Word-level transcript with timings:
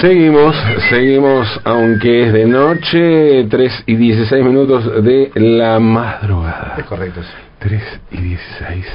Seguimos, 0.00 0.54
seguimos, 0.90 1.60
aunque 1.64 2.26
es 2.28 2.32
de 2.32 2.46
noche, 2.46 3.48
3 3.50 3.82
y 3.86 3.96
16 3.96 4.44
minutos 4.44 5.02
de 5.02 5.32
la 5.34 5.80
madrugada. 5.80 6.76
Es 6.78 6.84
correcto. 6.84 7.20
3 7.58 8.00
y 8.12 8.16
16 8.18 8.86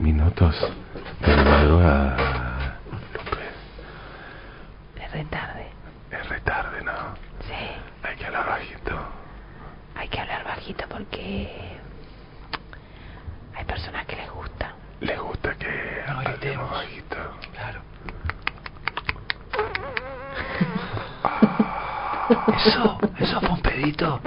minutos 0.00 0.56
de 1.20 1.36
la 1.36 1.44
madrugada. 1.44 2.16
Es 4.96 5.12
retarde. 5.12 5.66
Es 6.10 6.28
retarde, 6.28 6.82
¿no? 6.82 6.92
Sí. 7.46 7.54
Hay 8.02 8.16
que 8.16 8.26
hablar 8.26 8.46
bajito. 8.46 8.98
Hay 9.94 10.08
que 10.08 10.20
hablar 10.20 10.44
bajito 10.44 10.84
porque 10.88 11.48
hay 13.54 13.64
personas 13.64 14.06
que 14.06 14.16
les 14.16 14.30
gusta. 14.32 14.74
Les 15.02 15.20
gusta 15.20 15.54
que 15.54 15.68
hablemos 16.08 16.68
bajito. 16.68 17.16
Claro. 17.52 17.80
Eso, 22.32 22.98
eso 23.18 23.40
fue 23.40 23.50
un 23.50 23.60
pedito. 23.60 24.20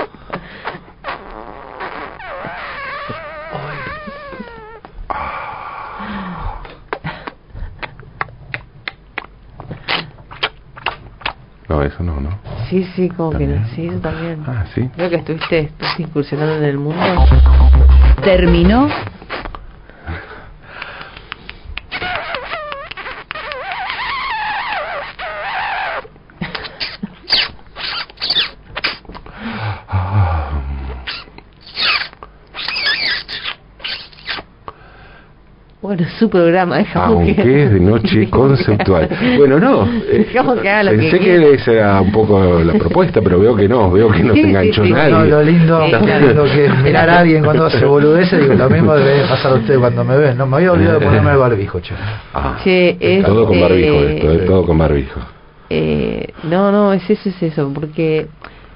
No, 11.68 11.82
eso 11.82 12.04
no, 12.04 12.20
¿no? 12.20 12.30
Sí, 12.70 12.84
sí, 12.96 13.10
como 13.10 13.32
que 13.32 13.48
no. 13.48 13.56
¿También? 13.56 13.76
Sí, 13.76 13.86
yo 13.88 14.00
también. 14.00 14.44
Ah, 14.48 14.66
sí. 14.74 14.88
Creo 14.96 15.10
que 15.10 15.16
estuviste, 15.16 15.60
estuviste 15.62 16.04
incursionando 16.04 16.58
en 16.58 16.64
el 16.64 16.78
mundo. 16.78 17.02
Terminó 18.24 18.88
Bueno, 35.86 36.04
su 36.18 36.30
programa, 36.32 36.78
dejamos 36.80 37.10
Aunque 37.18 37.36
que... 37.36 37.64
es 37.64 37.72
de 37.72 37.80
noche 37.80 38.28
conceptual. 38.32 39.08
Bueno, 39.38 39.60
no. 39.60 39.86
eh, 39.86 40.26
Dejamos 40.28 40.60
que 40.60 40.68
haga 40.70 40.84
lo 40.84 40.92
que 40.92 40.98
pensé 40.98 41.20
que, 41.20 41.54
esa 41.54 41.72
era 41.72 42.02
un 42.02 42.12
poco 42.12 42.60
la 42.64 42.74
propuesta, 42.74 43.22
pero 43.22 43.40
veo 43.40 43.56
que 43.56 43.68
no, 43.68 43.92
veo 43.92 44.10
que 44.10 44.24
no 44.24 44.34
Sí, 44.34 44.42
se 44.42 44.48
enganchó 44.50 44.84
sí. 44.84 44.92
nadie. 44.92 45.12
No, 45.12 45.26
lo 45.26 45.44
lindo, 45.44 45.86
Sí, 45.86 45.92
lo 45.92 46.00
claro. 46.00 46.26
lindo 46.28 46.44
que 46.46 46.66
es 46.66 46.78
mirar 46.80 47.08
a 47.10 47.20
alguien 47.20 47.44
cuando 47.44 47.66
hace 47.68 47.86
boludeces, 47.86 48.42
digo, 48.42 48.56
lo 48.56 48.68
mismo 48.70 48.96
debe 48.96 49.28
pasar 49.28 49.52
a 49.52 49.56
usted 49.58 49.78
cuando 49.80 50.04
me 50.04 50.18
ven. 50.18 50.38
No, 50.38 50.48
me 50.48 50.58
había 50.58 50.72
olvidado 50.72 51.00
de 51.00 51.06
ponerme 51.06 51.32
el 51.34 51.38
barbijo, 51.38 51.80
che. 51.82 51.94
Ah, 52.34 52.58
Che, 52.64 52.98
es, 53.00 53.24
todo 53.24 53.46
con 53.46 53.62
barbijo 53.62 53.94
eh, 53.96 54.16
esto, 54.16 54.32
eh, 54.32 54.38
todo 54.40 54.66
con 54.66 54.78
barbijo. 54.80 55.20
eh, 55.70 56.34
no, 56.50 56.72
no, 56.72 56.94
es 56.94 57.08
eso, 57.08 57.30
es 57.30 57.44
eso, 57.44 57.72
porque 57.74 58.26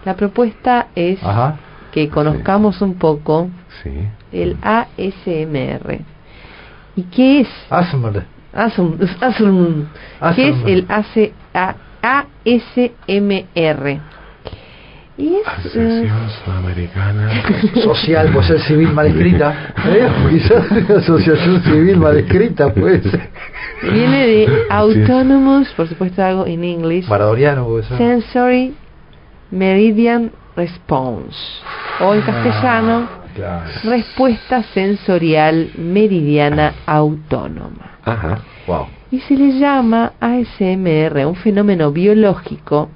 la 0.05 0.15
propuesta 0.15 0.87
es 0.93 1.23
Ajá. 1.23 1.57
que 1.91 2.07
conozcamos 2.09 2.81
un 2.83 2.93
poco 2.99 3.49
Sí. 3.81 3.89
el 4.31 4.57
ASMR. 4.61 6.01
¿Y 6.99 7.03
qué 7.03 7.41
es? 7.41 7.47
Hazme. 7.69 8.23
Asum, 8.51 8.97
asum, 9.21 9.85
¿Qué 10.35 10.49
es 10.49 10.55
ASMR? 10.55 10.69
el 10.69 10.85
AC, 10.89 11.31
A- 11.53 11.75
ASMR? 12.01 13.99
Y 15.17 15.35
es... 15.35 15.75
eh, 15.75 16.09
Asociación 16.09 16.29
Sudamericana. 16.43 17.29
Social, 17.83 18.29
pues 18.33 18.47
ser 18.47 18.59
civil 18.61 18.91
mal 18.93 19.07
escrita. 19.07 19.73
¿Eh? 19.85 20.09
Quizás 20.31 20.71
una 20.71 20.95
asociación 20.97 21.61
civil 21.61 21.97
mal 21.97 22.17
escrita, 22.17 22.73
pues. 22.73 23.01
viene 23.83 24.27
de 24.27 24.47
Autonomous, 24.69 25.69
por 25.77 25.87
supuesto 25.87 26.23
algo 26.23 26.45
en 26.45 26.63
inglés, 26.63 27.07
Maradoniano, 27.07 27.65
puede 27.65 27.83
ser. 27.83 27.97
Sensory 27.97 28.73
Meridian 29.51 30.31
Response. 30.55 31.37
O 32.01 32.13
en 32.13 32.21
castellano, 32.21 33.07
Claro. 33.39 33.69
respuesta 33.83 34.63
sensorial 34.73 35.71
meridiana 35.77 36.73
autónoma. 36.85 37.99
Ajá. 38.03 38.39
Wow. 38.67 38.87
Y 39.11 39.19
se 39.21 39.35
le 39.35 39.57
llama 39.57 40.11
ASMR, 40.19 41.25
un 41.25 41.35
fenómeno 41.35 41.91
biológico 41.91 42.89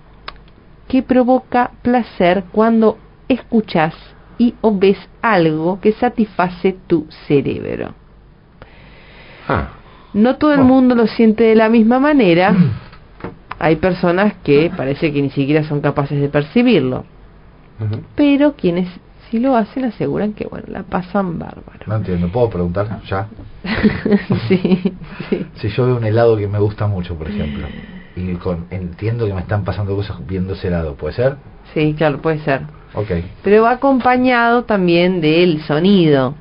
que 0.87 1.01
provoca 1.01 1.71
placer 1.81 2.43
cuando 2.51 2.97
escuchas 3.27 3.95
y 4.37 4.53
o 4.61 4.77
ves 4.77 4.97
algo 5.21 5.79
que 5.79 5.93
satisface 5.93 6.75
tu 6.87 7.07
cerebro. 7.27 7.93
Ah, 9.47 9.69
No 10.13 10.35
todo 10.35 10.53
el 10.53 10.61
mundo 10.61 10.93
lo 10.93 11.07
siente 11.07 11.45
de 11.45 11.55
la 11.55 11.69
misma 11.69 11.99
manera. 11.99 12.53
Hay 13.59 13.77
personas 13.77 14.33
que 14.43 14.71
parece 14.75 15.13
que 15.13 15.21
ni 15.21 15.29
siquiera 15.29 15.63
son 15.63 15.79
capaces 15.79 16.19
de 16.19 16.27
percibirlo. 16.27 17.05
Pero 18.15 18.53
quienes 18.53 18.89
sí 19.33 19.39
lo 19.39 19.55
hacen 19.55 19.85
aseguran 19.85 20.33
que, 20.33 20.45
bueno, 20.45 20.66
la 20.67 20.83
pasan 20.83 21.39
bárbaro. 21.39 21.79
No 21.88 21.95
entiendo, 21.95 22.27
¿puedo 22.27 22.51
preguntar 22.51 23.01
ya? 23.09 23.27
sí, 24.47 24.94
sí. 25.27 25.45
Si 25.55 25.69
yo 25.69 25.88
veo 25.88 25.97
un 25.97 26.03
helado 26.03 26.38
que 26.38 26.47
me 26.47 26.59
gusta 26.59 26.85
mucho, 26.85 27.16
por 27.16 27.29
ejemplo, 27.29 27.66
y 28.16 28.35
con, 28.35 28.67
entiendo 28.69 29.25
que 29.25 29.33
me 29.33 29.41
están 29.41 29.63
pasando 29.63 29.95
cosas 29.95 30.17
viendo 30.27 30.53
ese 30.53 30.67
helado, 30.67 30.94
¿puede 30.94 31.16
ser? 31.16 31.38
Sí, 31.73 31.95
claro, 31.97 32.21
puede 32.21 32.38
ser. 32.44 32.61
Ok. 32.94 33.09
Pero 33.44 33.63
va 33.63 33.71
acompañado 33.71 34.66
también 34.66 35.19
del 35.19 35.63
sonido, 35.63 36.35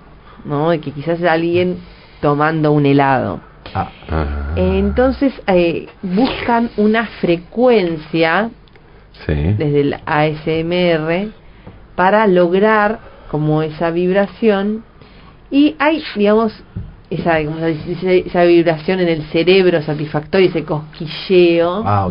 ¿no? 0.45 0.69
De 0.69 0.81
que 0.81 0.91
quizás 0.91 1.19
es 1.19 1.25
alguien 1.25 1.79
tomando 2.21 2.73
un 2.73 2.85
helado. 2.85 3.41
Ah, 3.75 3.89
Ah, 4.11 4.53
Entonces 4.57 5.33
eh, 5.47 5.87
buscan 6.03 6.69
una 6.77 7.07
frecuencia 7.07 8.51
sí. 9.25 9.33
desde 9.33 9.81
el 9.81 9.97
ASMR 10.05 11.31
para 11.95 12.27
lograr 12.27 13.01
como 13.31 13.63
esa 13.63 13.91
vibración. 13.91 14.85
Y 15.51 15.77
hay, 15.79 16.03
digamos, 16.17 16.53
esa, 17.11 17.45
como 17.45 17.59
se 17.59 17.75
dice, 17.75 18.25
esa 18.27 18.45
vibración 18.45 19.01
en 19.01 19.09
el 19.09 19.23
cerebro 19.25 19.83
satisfactorio, 19.83 20.49
ese 20.49 20.65
cosquilleo 20.65 21.83
ah, 21.85 22.11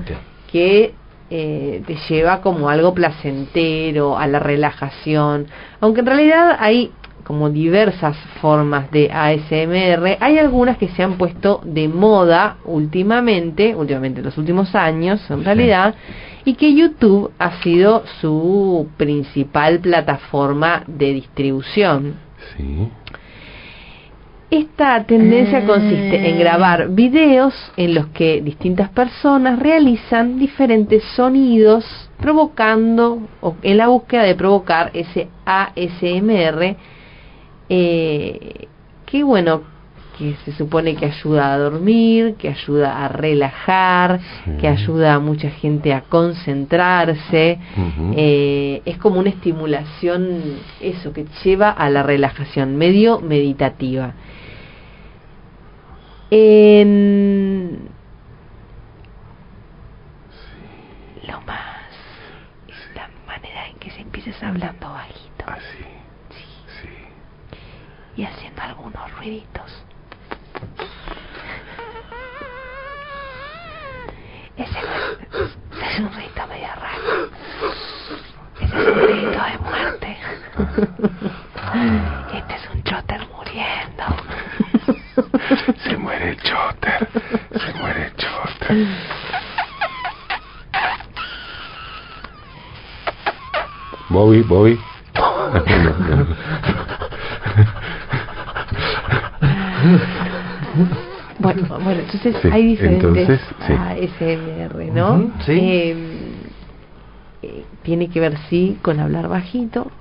que 0.51 0.93
eh, 1.29 1.81
te 1.87 1.95
lleva 2.09 2.41
como 2.41 2.69
algo 2.69 2.93
placentero, 2.93 4.17
a 4.17 4.27
la 4.27 4.39
relajación, 4.39 5.47
aunque 5.79 6.01
en 6.01 6.05
realidad 6.05 6.57
hay 6.59 6.91
como 7.23 7.49
diversas 7.49 8.17
formas 8.41 8.91
de 8.91 9.09
ASMR, 9.11 10.17
hay 10.19 10.37
algunas 10.37 10.77
que 10.77 10.89
se 10.89 11.03
han 11.03 11.17
puesto 11.17 11.61
de 11.63 11.87
moda 11.87 12.57
últimamente, 12.65 13.73
últimamente 13.75 14.19
en 14.19 14.25
los 14.25 14.37
últimos 14.37 14.75
años 14.75 15.21
en 15.29 15.45
realidad, 15.45 15.95
y 16.45 16.55
que 16.55 16.73
YouTube 16.73 17.31
ha 17.39 17.61
sido 17.61 18.03
su 18.19 18.87
principal 18.97 19.79
plataforma 19.79 20.83
de 20.87 21.13
distribución. 21.13 22.15
Sí. 22.57 22.89
Esta 24.51 25.05
tendencia 25.05 25.65
consiste 25.65 26.29
en 26.29 26.37
grabar 26.37 26.89
videos 26.89 27.53
en 27.77 27.95
los 27.95 28.07
que 28.07 28.41
distintas 28.41 28.89
personas 28.89 29.57
realizan 29.57 30.37
diferentes 30.37 31.03
sonidos 31.15 31.85
provocando 32.19 33.19
o 33.39 33.55
en 33.61 33.77
la 33.77 33.87
búsqueda 33.87 34.23
de 34.23 34.35
provocar 34.35 34.91
ese 34.93 35.29
ASMR 35.45 36.75
eh, 37.69 38.67
que 39.05 39.23
bueno 39.23 39.61
que 40.17 40.35
se 40.45 40.51
supone 40.53 40.95
que 40.95 41.05
ayuda 41.05 41.53
a 41.53 41.57
dormir, 41.57 42.35
que 42.37 42.49
ayuda 42.49 43.03
a 43.05 43.07
relajar, 43.07 44.19
Sí. 44.45 44.51
que 44.59 44.67
ayuda 44.67 45.13
a 45.15 45.19
mucha 45.19 45.49
gente 45.49 45.93
a 45.93 46.01
concentrarse, 46.01 47.59
eh, 48.15 48.81
es 48.85 48.97
como 48.97 49.19
una 49.19 49.29
estimulación, 49.29 50.59
eso, 50.79 51.11
que 51.13 51.25
lleva 51.43 51.69
a 51.71 51.89
la 51.89 52.03
relajación, 52.03 52.75
medio 52.77 53.19
meditativa. 53.19 54.13
En 56.29 57.89
lo 61.27 61.41
más 61.41 61.89
es 62.67 62.95
la 62.95 63.09
manera 63.27 63.67
en 63.67 63.75
que 63.79 63.91
se 63.91 64.01
empiezas 64.01 64.41
hablando 64.41 64.89
bajito 64.89 65.45
Así. 65.45 65.83
Sí. 66.81 66.87
y 68.21 68.23
haciendo 68.23 68.61
algunos 68.61 69.11
ruiditos. 69.17 69.83
Ese 74.57 74.79
es 74.79 75.99
un 75.99 76.13
ruido 76.13 76.47
medio 76.47 76.67
raro. 76.75 77.29
Ese 78.59 78.65
es 78.65 78.87
un 78.87 78.95
ruido 78.95 79.31
de 79.31 79.57
muerte. 79.59 80.17
Este 82.33 82.53
es 82.55 82.69
un 82.73 82.83
chotter 82.83 83.21
muriendo. 83.35 84.05
Se 85.83 85.97
muere 85.97 86.29
el 86.29 86.37
chotter. 86.41 87.07
Se 87.57 87.73
muere 87.79 88.05
el 88.05 88.15
chotter. 88.15 88.87
Bobby, 94.09 94.41
Bobby. 94.41 94.79
No, 95.15 95.49
no. 99.83 100.30
Bueno, 101.39 101.67
bueno, 101.79 102.01
entonces 102.01 102.35
Sí, 102.41 102.49
hay 102.51 102.65
diferentes 102.65 103.29
entonces, 103.29 103.41
sí. 103.67 103.73
ASMR, 103.73 104.91
¿no? 104.93 105.13
Ujú, 105.13 105.31
sí. 105.45 105.51
Eh, 105.59 105.95
eh, 107.43 107.65
tiene 107.83 108.09
que 108.09 108.19
ver, 108.19 108.37
sí, 108.49 108.77
con 108.81 108.99
hablar 108.99 109.27
bajito. 109.27 109.91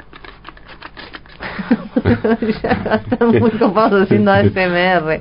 ya 2.62 3.00
están 3.10 3.28
muy 3.40 3.50
copados 3.52 4.02
haciendo 4.02 4.32
ASMR. 4.32 5.20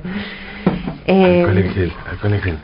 Eh, 1.06 1.40
Alcohol 1.40 1.58
en 1.58 1.74
gel, 1.74 1.92
alcohol 2.10 2.34
en 2.34 2.42
gel. 2.42 2.58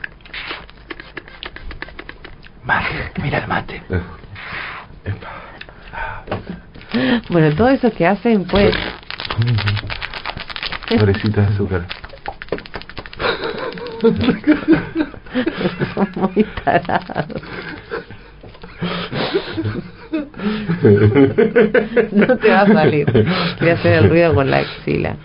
Mate, 2.65 3.13
mira 3.23 3.39
el 3.39 3.49
mate. 3.49 3.83
Bueno, 7.29 7.55
todo 7.57 7.69
eso 7.69 7.93
que 7.93 8.07
hacen, 8.07 8.45
pues, 8.45 8.75
Pobrecita 10.89 11.43
de 11.43 11.47
azúcar. 11.49 11.87
Muy 16.17 16.45
tarados. 16.65 17.43
No 22.13 22.37
te 22.39 22.51
va 22.51 22.61
a 22.61 22.67
salir. 22.67 23.27
Voy 23.61 23.69
a 23.69 23.73
hacer 23.75 24.05
el 24.05 24.09
ruido 24.11 24.35
con 24.35 24.51
la 24.51 24.59
axila. 24.59 25.17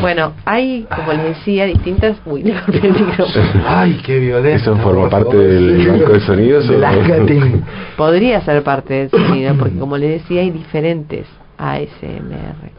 Bueno, 0.00 0.32
hay, 0.44 0.86
como 0.94 1.12
les 1.12 1.36
decía, 1.36 1.66
distintas. 1.66 2.16
Uy, 2.24 2.42
micrófono. 2.68 3.64
Ay, 3.66 4.00
qué 4.04 4.18
violento. 4.18 4.72
¿Eso 4.72 4.76
forma 4.82 5.08
parte 5.08 5.36
del 5.36 5.86
banco 5.88 6.12
de 6.12 6.20
sonidos? 6.20 6.68
o-. 6.68 7.96
Podría 7.96 8.40
ser 8.42 8.62
parte 8.62 8.94
del 8.94 9.10
sonido, 9.26 9.54
porque 9.56 9.78
como 9.78 9.96
les 9.96 10.22
decía, 10.22 10.40
hay 10.40 10.50
diferentes 10.50 11.26
ASMR. 11.58 12.70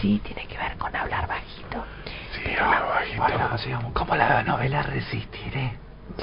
Sí, 0.00 0.20
tiene 0.24 0.46
que 0.46 0.56
ver 0.58 0.76
con 0.78 0.94
hablar 0.94 1.26
bajito. 1.26 1.84
Bajito. 2.52 3.22
Bueno, 3.22 3.58
sigamos, 3.58 3.92
como 3.92 4.14
la 4.16 4.42
novela 4.42 4.82
Resistiré. 4.82 5.78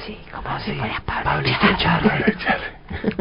Sí, 0.06 0.18
como 0.32 0.58
si 0.60 0.72
sí. 0.72 0.78
fuera 0.78 1.02
Pablo 1.04 1.24
Pablito 1.24 1.76
Charri. 1.76 2.08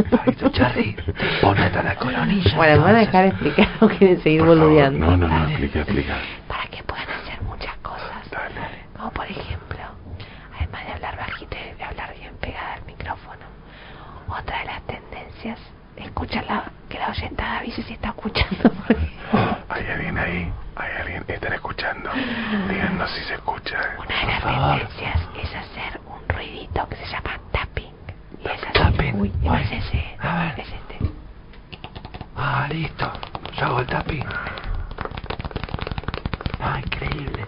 Pablito 0.09 0.49
Charri. 0.49 0.95
Pone 1.41 1.63
hasta 1.63 1.83
la 1.83 1.95
coronilla. 1.95 2.55
Bueno, 2.55 2.73
¿me 2.77 2.83
van 2.83 2.95
a 2.95 2.99
dejar 2.99 3.25
explicar 3.25 3.67
o 3.81 3.87
quieren 3.87 4.21
seguir 4.21 4.41
favor, 4.41 4.57
boludeando? 4.59 5.05
No, 5.07 5.17
no, 5.17 5.27
no, 5.27 5.47
explica, 5.49 5.79
explica. 5.81 6.17
Para 6.47 6.65
que 6.67 6.83
puedan 6.83 7.09
hacer 7.09 7.41
muchas 7.41 7.75
cosas. 7.77 8.29
Dale. 8.31 8.85
Como 8.95 9.11
por 9.11 9.25
ejemplo, 9.25 9.79
además 10.57 10.85
de 10.85 10.91
hablar 10.93 11.17
bajito 11.17 11.57
y 11.57 11.77
de 11.77 11.83
hablar 11.83 12.13
bien 12.17 12.33
pegada 12.39 12.73
al 12.75 12.85
micrófono, 12.85 13.45
otra 14.29 14.59
de 14.59 14.65
las 14.65 14.81
tendencias, 14.83 15.59
escucha 15.97 16.41
la, 16.43 16.71
que 16.87 16.99
la 16.99 17.09
oyentada 17.09 17.57
avise 17.57 17.81
si 17.83 17.93
está 17.93 18.09
escuchando. 18.09 18.69
porque 18.87 19.11
Hay 19.69 19.85
alguien 19.87 20.17
ahí, 20.17 20.29
hay 20.29 20.41
alguien, 20.41 20.53
están 21.35 21.53
escuchando. 21.53 22.09
Díganos 22.69 23.09
si 23.11 23.23
se 23.25 23.33
escucha. 23.35 23.77
Una 23.97 24.19
de 24.19 24.25
las 24.25 24.41
Por 24.41 24.51
favor. 24.53 24.77
tendencias 24.79 25.19
es 25.41 25.55
hacer 25.55 25.99
un 26.07 26.35
ruidito 26.35 26.87
que 26.89 26.95
se 26.97 27.05
llama 27.07 27.39
tapping. 27.51 27.93
Y 28.43 28.47
es 28.47 28.63
así. 28.63 28.73
Tapping. 28.73 29.19
Uy, 29.21 29.31
no 29.41 29.55
es 29.55 29.71
ese. 29.71 30.17
A 30.19 30.35
ver. 30.43 30.59
Es 30.59 30.67
este. 30.67 30.99
Ah, 32.37 32.67
listo. 32.69 33.11
Yo 33.57 33.65
hago 33.65 33.79
el 33.81 33.87
tapping. 33.87 34.25
Ah, 36.59 36.79
increíble. 36.79 37.45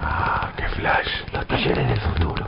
Ah, 0.00 0.50
qué 0.56 0.68
flash. 0.68 1.08
Los 1.32 1.46
talleres 1.46 1.88
del 1.88 2.00
futuro. 2.00 2.46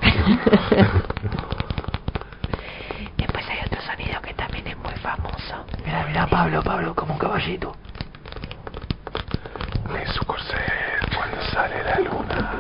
Después 3.17 3.49
hay 3.49 3.59
otro 3.67 3.81
sonido 3.83 4.21
que 4.23 4.35
también 4.35 4.67
es 4.67 4.77
muy 4.79 4.93
famoso. 4.95 5.65
Mira, 5.85 6.05
mira, 6.07 6.27
Pablo, 6.27 6.63
Pablo, 6.63 6.95
como 6.95 7.15
un 7.15 7.19
caballito. 7.19 7.75
Es 10.03 10.11
su 10.15 10.25
corset 10.27 11.15
cuando 11.17 11.43
sale 11.51 11.83
la 11.83 11.99
luna. 12.01 12.53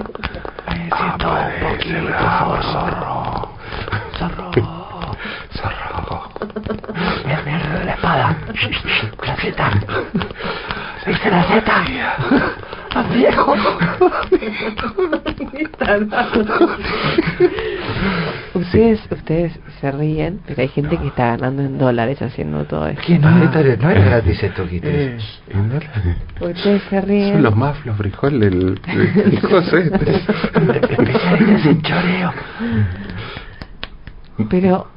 Me 0.68 0.74
siento 0.96 1.28
un 1.30 1.36
Aparece 1.36 1.66
poquito 1.76 2.04
bravo, 2.06 2.62
zorro. 2.62 3.52
Zorro. 4.18 4.50
Zorro. 5.52 6.32
Mira, 7.24 7.42
mira 7.44 7.60
el 7.60 7.72
de 7.78 7.84
la 7.84 7.92
espada. 7.92 8.36
La 9.26 9.36
Z. 9.36 9.70
¿Viste 11.06 11.30
la 11.30 11.42
Z? 11.44 11.84
¡Más 12.94 13.08
viejo! 13.10 13.54
Ustedes, 18.54 19.00
ustedes 19.10 19.52
se 19.80 19.90
ríen, 19.92 20.40
pero 20.46 20.62
hay 20.62 20.68
gente 20.68 20.96
que 20.98 21.08
está 21.08 21.36
ganando 21.36 21.62
en 21.62 21.78
dólares 21.78 22.20
haciendo 22.22 22.64
todo 22.64 22.86
esto. 22.88 23.02
¿Qué? 23.06 23.18
No, 23.18 23.42
esto 23.44 23.58
era- 23.60 23.76
no 23.76 23.90
era 23.90 24.04
gratis 24.04 24.42
esto, 24.42 24.66
Kitty. 24.66 24.88
Eh, 24.88 25.18
no 25.54 25.78
la- 25.78 26.46
Ustedes 26.48 26.82
se 26.90 27.00
ríen. 27.00 27.34
Son 27.34 27.42
los 27.42 27.56
más 27.56 27.86
los 27.86 27.96
frijoles 27.96 28.52
coso 29.42 29.76
este. 29.76 30.16
Especialistas 30.16 31.66
en 31.66 31.82
choreo. 31.82 32.32
Pero 34.50 34.88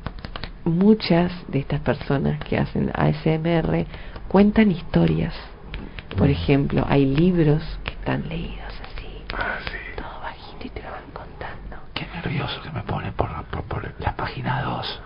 muchas 0.63 1.31
de 1.47 1.59
estas 1.59 1.81
personas 1.81 2.39
que 2.45 2.57
hacen 2.57 2.91
ASMR 2.95 3.85
cuentan 4.27 4.71
historias. 4.71 5.33
Por 6.17 6.29
ejemplo, 6.29 6.85
hay 6.89 7.05
libros 7.05 7.61
que 7.83 7.91
están 7.91 8.27
leídos 8.27 8.73
así, 8.81 9.07
Ah, 9.33 9.57
sí. 9.65 9.71
Y 10.63 10.69
te 10.69 10.81
lo 10.81 10.91
van 10.91 11.11
contando. 11.13 11.77
Qué 11.93 12.05
nervioso 12.07 12.61
que 12.61 12.69
me 12.71 12.81
pone 12.83 13.11
por, 13.11 13.29
por, 13.45 13.63
por 13.63 13.93
la 13.99 14.15
página 14.15 14.61
2. 14.61 15.01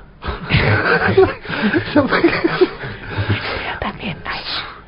Pero 1.93 2.07
también 3.79 4.17
hay, 4.25 4.43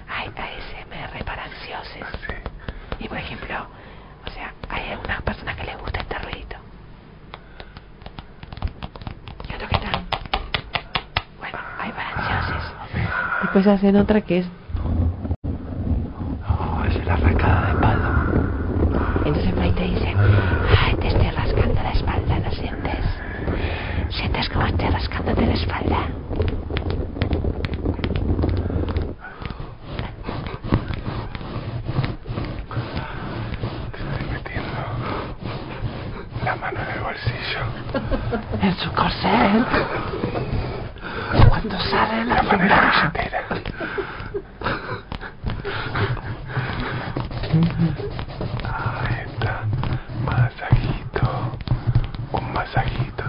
hay 0.10 0.28
ASMR 0.28 1.24
para 1.26 1.44
ansiosos. 1.46 2.08
Y 3.00 3.08
por 3.08 3.18
ejemplo, 3.18 3.68
o 4.26 4.30
sea, 4.32 4.54
hay 4.70 4.92
algunas 4.92 5.22
personas 5.22 5.56
que 5.56 5.64
les 5.64 5.78
gusta 5.78 6.00
este 6.00 6.20
ruidito. 6.20 6.56
¿Qué 9.48 9.56
otro 9.56 9.68
que 9.68 9.78
tal? 9.78 10.04
Bueno, 11.40 11.58
hay 11.80 11.92
para 11.92 12.10
ansiosos. 12.10 12.74
Después 13.44 13.68
hacen 13.68 13.96
otra 13.96 14.22
que 14.22 14.40
es 14.40 14.48
¿Sientes 24.38 24.54
como 24.54 24.68
estoy 24.68 24.90
rascándote 24.90 25.46
la 25.48 25.54
espalda? 25.54 26.08
Te 33.92 33.98
estoy 33.98 34.32
metiendo 34.32 34.82
la 36.46 36.56
mano 36.56 36.80
en 36.80 36.98
el 36.98 37.00
bolsillo. 37.04 37.62
En 38.62 38.76
su 38.78 38.92
corset. 38.94 39.66
Cuando 41.50 41.80
sale 41.80 42.26
la 42.26 42.36
La 42.36 42.44
mano 42.44 42.64
en 42.64 42.70
la 42.70 42.76
luna. 42.76 43.12
billetera. 43.14 43.44
Ahí 48.64 49.26
está. 49.26 49.64
Masajito. 50.26 51.58
Un 52.32 52.54
masajito. 52.54 53.24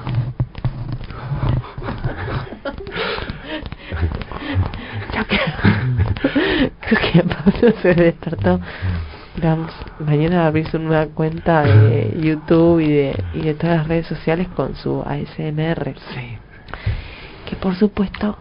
Yo 5.15 5.27
creo, 5.27 6.71
creo 6.81 7.25
Pablo 7.61 7.75
se 7.83 7.95
despertó. 7.95 8.61
Vamos, 9.43 9.73
mañana 10.01 10.39
va 10.39 10.45
a 10.45 10.47
abrir 10.49 10.69
su 10.69 10.79
nueva 10.79 11.07
cuenta 11.07 11.63
de 11.63 12.17
YouTube 12.21 12.81
y 12.81 12.89
de, 12.89 13.25
y 13.35 13.41
de 13.43 13.55
todas 13.55 13.79
las 13.79 13.89
redes 13.89 14.07
sociales 14.07 14.49
con 14.49 14.75
su 14.75 15.03
ASMR. 15.03 15.95
Sí. 16.15 16.39
Que 17.49 17.57
por 17.57 17.77
supuesto 17.77 18.37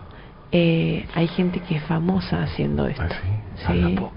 eh, 0.51 1.05
hay 1.13 1.27
gente 1.27 1.59
que 1.59 1.75
es 1.75 1.83
famosa 1.83 2.43
haciendo 2.43 2.87
esto. 2.87 3.03
¿Ah, 3.03 3.71
sí? 3.71 3.95
No. 3.95 4.11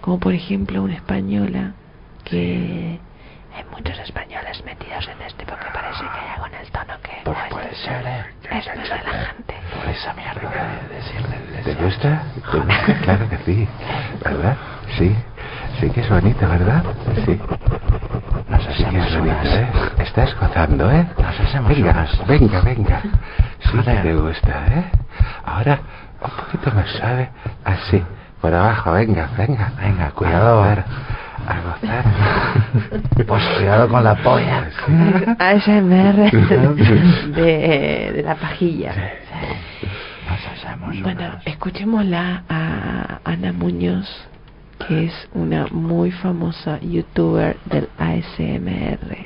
Como 0.00 0.20
por 0.20 0.34
ejemplo 0.34 0.82
una 0.82 0.94
española 0.94 1.74
que 2.24 2.98
hay 3.56 3.64
muchos 3.70 3.98
españoles 3.98 4.62
metidos 4.64 5.08
en 5.08 5.20
este 5.22 5.44
porque 5.46 5.70
parece 5.70 6.08
que 6.10 6.18
hay 6.18 6.28
algo 6.34 6.46
en 6.46 6.54
el 6.54 6.70
tono 6.70 6.94
que 7.02 7.12
Pues 7.24 7.36
no 7.36 7.44
es- 7.44 7.50
puede 7.50 7.74
ser, 7.74 8.06
¿eh? 8.06 8.24
es 8.50 8.74
muy 8.74 8.84
relajante. 8.84 9.54
Por 9.74 9.88
esa 9.88 10.14
mierda 10.14 10.50
de 10.50 10.94
decirle. 10.94 11.36
¿Te 11.64 11.74
gusta? 11.74 12.22
¿Te 12.50 12.58
gusta? 12.58 12.94
Claro 13.02 13.28
que 13.28 13.38
sí. 13.38 13.68
¿Verdad? 14.24 14.56
Sí. 14.98 15.16
Sí 15.80 15.90
que 15.90 16.00
es 16.00 16.08
bonito, 16.10 16.48
¿verdad? 16.48 16.84
Sí. 17.24 17.40
Nos 18.48 18.62
Sí 18.64 18.68
que 18.68 18.84
hacemos 18.88 19.06
es 19.06 19.16
bonito, 19.18 19.36
unas. 19.40 19.46
¿eh? 19.54 19.68
Estás 19.98 20.34
gozando, 20.38 20.90
¿eh? 20.90 21.06
Nos 21.18 21.40
hacemos 21.40 21.68
venga, 21.74 21.90
unas. 21.90 22.26
venga, 22.26 22.60
venga. 22.60 23.00
Sí 23.60 23.78
que 23.78 23.92
te 23.94 24.14
gusta, 24.14 24.66
¿eh? 24.68 24.84
Ahora, 25.44 25.78
un 26.20 26.30
poquito 26.30 26.70
más 26.72 26.88
suave. 26.90 27.30
Así. 27.64 28.02
Por 28.40 28.52
abajo, 28.54 28.92
venga, 28.92 29.28
venga. 29.38 29.72
Venga, 29.80 30.10
cuidado. 30.10 30.62
A 30.62 30.68
gozar. 30.68 30.84
A 31.48 31.60
gozar. 31.60 32.04
Pues 33.26 33.42
cuidado 33.56 33.88
con 33.88 34.04
la 34.04 34.14
polla. 34.16 34.68
ASMR 35.38 36.30
de, 37.34 38.12
de 38.14 38.22
la 38.24 38.34
pajilla. 38.34 38.92
Nos 40.80 41.02
Bueno, 41.02 41.20
unas. 41.20 41.46
escuchémosla 41.46 42.44
a 42.48 43.20
Ana 43.24 43.52
Muñoz 43.52 44.08
que 44.86 45.04
es 45.06 45.28
una 45.34 45.66
muy 45.70 46.10
famosa 46.10 46.80
youtuber 46.80 47.56
del 47.66 47.88
ASMR. 47.98 49.16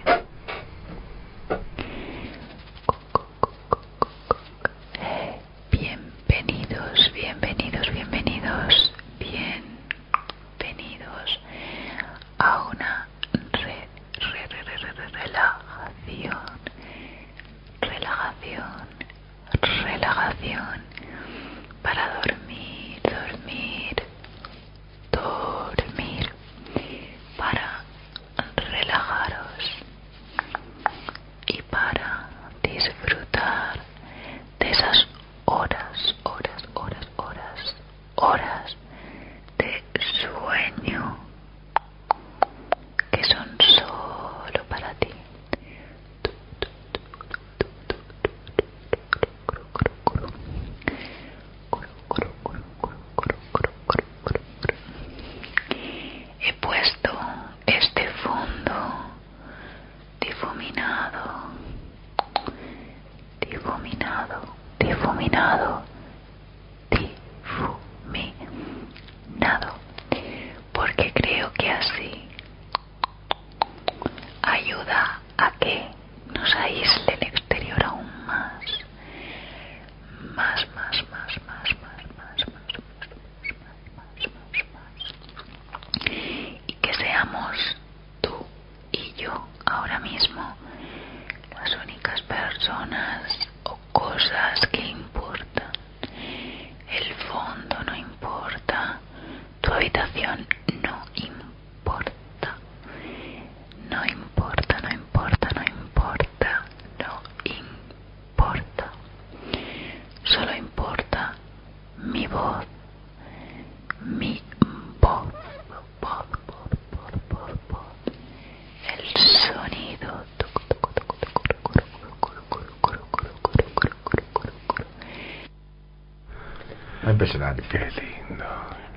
Impresionante. 127.26 127.62
Qué 127.68 127.78
lindo, 127.80 128.44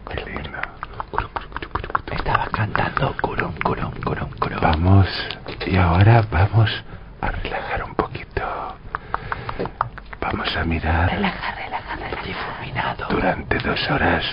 qué 0.07 0.23
lindo. 0.29 0.59
Estabas 2.11 2.49
cantando 2.49 3.15
curum, 3.23 3.55
curum, 3.63 3.91
curum, 4.03 4.29
curum. 4.39 4.59
Vamos, 4.61 5.07
y 5.65 5.75
ahora 5.75 6.23
vamos 6.29 6.69
a 7.21 7.27
relajar 7.31 7.83
un 7.83 7.95
poquito. 7.95 8.75
Vamos 10.21 10.55
a 10.55 10.63
mirar 10.63 11.09
Relaja, 11.09 11.55
relaja, 11.55 11.95
relaja. 11.95 12.23
Difuminado. 12.23 13.07
durante 13.09 13.57
dos 13.57 13.89
horas 13.89 14.23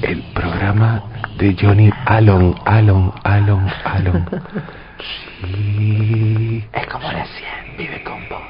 el 0.00 0.22
programa 0.32 1.02
de 1.36 1.56
Johnny 1.60 1.90
Allen, 2.06 2.54
Allen, 2.64 3.12
Allen, 3.24 3.66
Allen. 3.84 4.26
Sí. 5.40 6.68
Es 6.72 6.86
como 6.86 7.10
la 7.10 7.24
100, 7.26 7.76
vive 7.76 8.04
con 8.04 8.28
vos. 8.28 8.42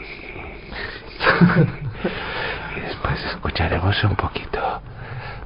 Y 2.76 2.80
después 2.80 3.24
escucharemos 3.24 4.04
un 4.04 4.16
poquito 4.16 4.49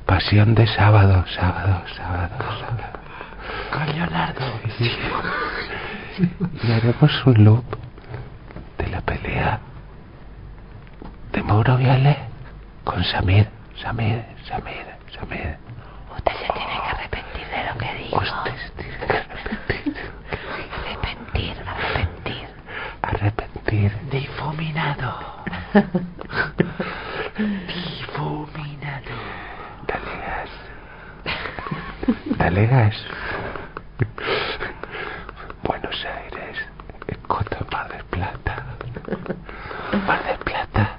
Pasión 0.07 0.55
de 0.55 0.67
sábado, 0.67 1.25
sábado, 1.35 1.83
sábado, 1.97 2.37
sábado. 2.61 3.01
Con 3.73 3.87
Leonardo. 3.95 4.45
Y 6.63 6.73
haremos 6.73 7.27
un 7.27 7.45
loop 7.45 7.65
de 8.79 8.87
la 8.89 9.01
pelea 9.01 9.61
de 11.33 11.43
Mauro 11.43 11.77
Viale 11.79 12.19
con 12.85 13.03
Samir, 13.05 13.49
Samir, 13.83 14.25
Samir, 14.47 14.87
Samir. 15.19 15.57
Usted 16.17 16.33
se 16.33 16.53
tiene 16.53 16.75
que 16.83 16.89
arrepentir 16.91 17.47
de 17.49 17.65
lo 17.73 17.79
que 17.79 17.95
dijo. 18.05 18.19
Usted 18.21 18.55
tiene 18.77 18.99
que 19.07 19.17
arrepentir, 19.17 19.97
Arrepentir, 20.87 21.57
arrepentir. 21.67 22.49
arrepentir. 23.03 23.93
Difuminado. 24.11 25.43
Difuminado. 27.67 29.15
Dale 29.89 30.15
gas. 30.25 30.51
Dale 32.39 32.67
gas. 32.67 32.97
Buenos 35.65 36.05
Aires, 36.05 36.59
Escoto, 37.09 37.67
Mar 37.73 37.89
del 37.89 38.05
Plata. 38.05 38.65
Mar 40.07 40.23
del 40.25 40.39
Plata, 40.39 40.99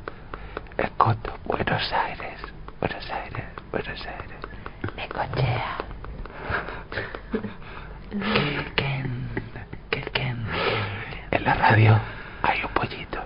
Escoto, 0.77 1.33
Buenos 1.45 1.93
Aires, 1.93 2.39
Buenos 2.79 3.09
Aires, 3.11 3.45
Buenos 3.71 4.05
Aires. 4.07 4.39
Necochea. 4.97 5.77
Quilquén. 8.09 9.29
Quilquén. 9.91 10.37
En 11.31 11.43
la 11.43 11.53
radio 11.53 11.99
hay 12.41 12.63
un 12.63 12.71
pollito. 12.73 13.19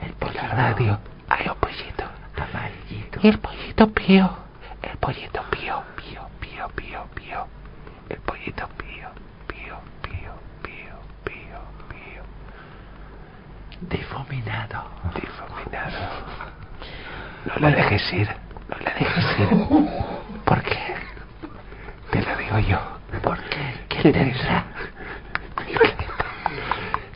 En 0.00 0.34
la 0.34 0.42
radio 0.54 0.98
hay 1.28 1.48
un 1.48 1.56
pollito. 1.56 2.04
Amarillito. 2.36 3.20
Y 3.22 3.28
el 3.28 3.38
pollito 3.38 3.88
pío. 3.92 4.30
El 4.82 4.96
pollito 4.98 5.42
pío, 5.50 5.82
pío, 5.96 6.22
pío, 6.40 6.68
pío, 6.76 7.06
pío. 7.14 7.46
El 8.08 8.18
pollito 8.20 8.68
pío, 8.78 9.08
pío, 9.46 9.76
pío, 10.02 10.34
pío, 10.62 10.96
pío, 11.24 11.60
pío. 11.88 12.22
Difuminado. 13.80 14.84
Difuminado. 15.14 15.98
No 17.46 17.56
la 17.58 17.70
dejes 17.76 18.12
ir, 18.14 18.28
no 18.70 18.76
la 18.80 18.94
dejes 18.94 19.38
ir. 19.38 19.48
¿Por 20.46 20.62
qué? 20.62 20.94
Te 22.10 22.22
lo 22.22 22.36
digo 22.38 22.58
yo. 22.60 22.78
¿Por 23.22 23.38
qué? 23.44 23.84
¿Qué 23.90 23.98
¿Quién 24.00 24.12
tendrá? 24.14 24.64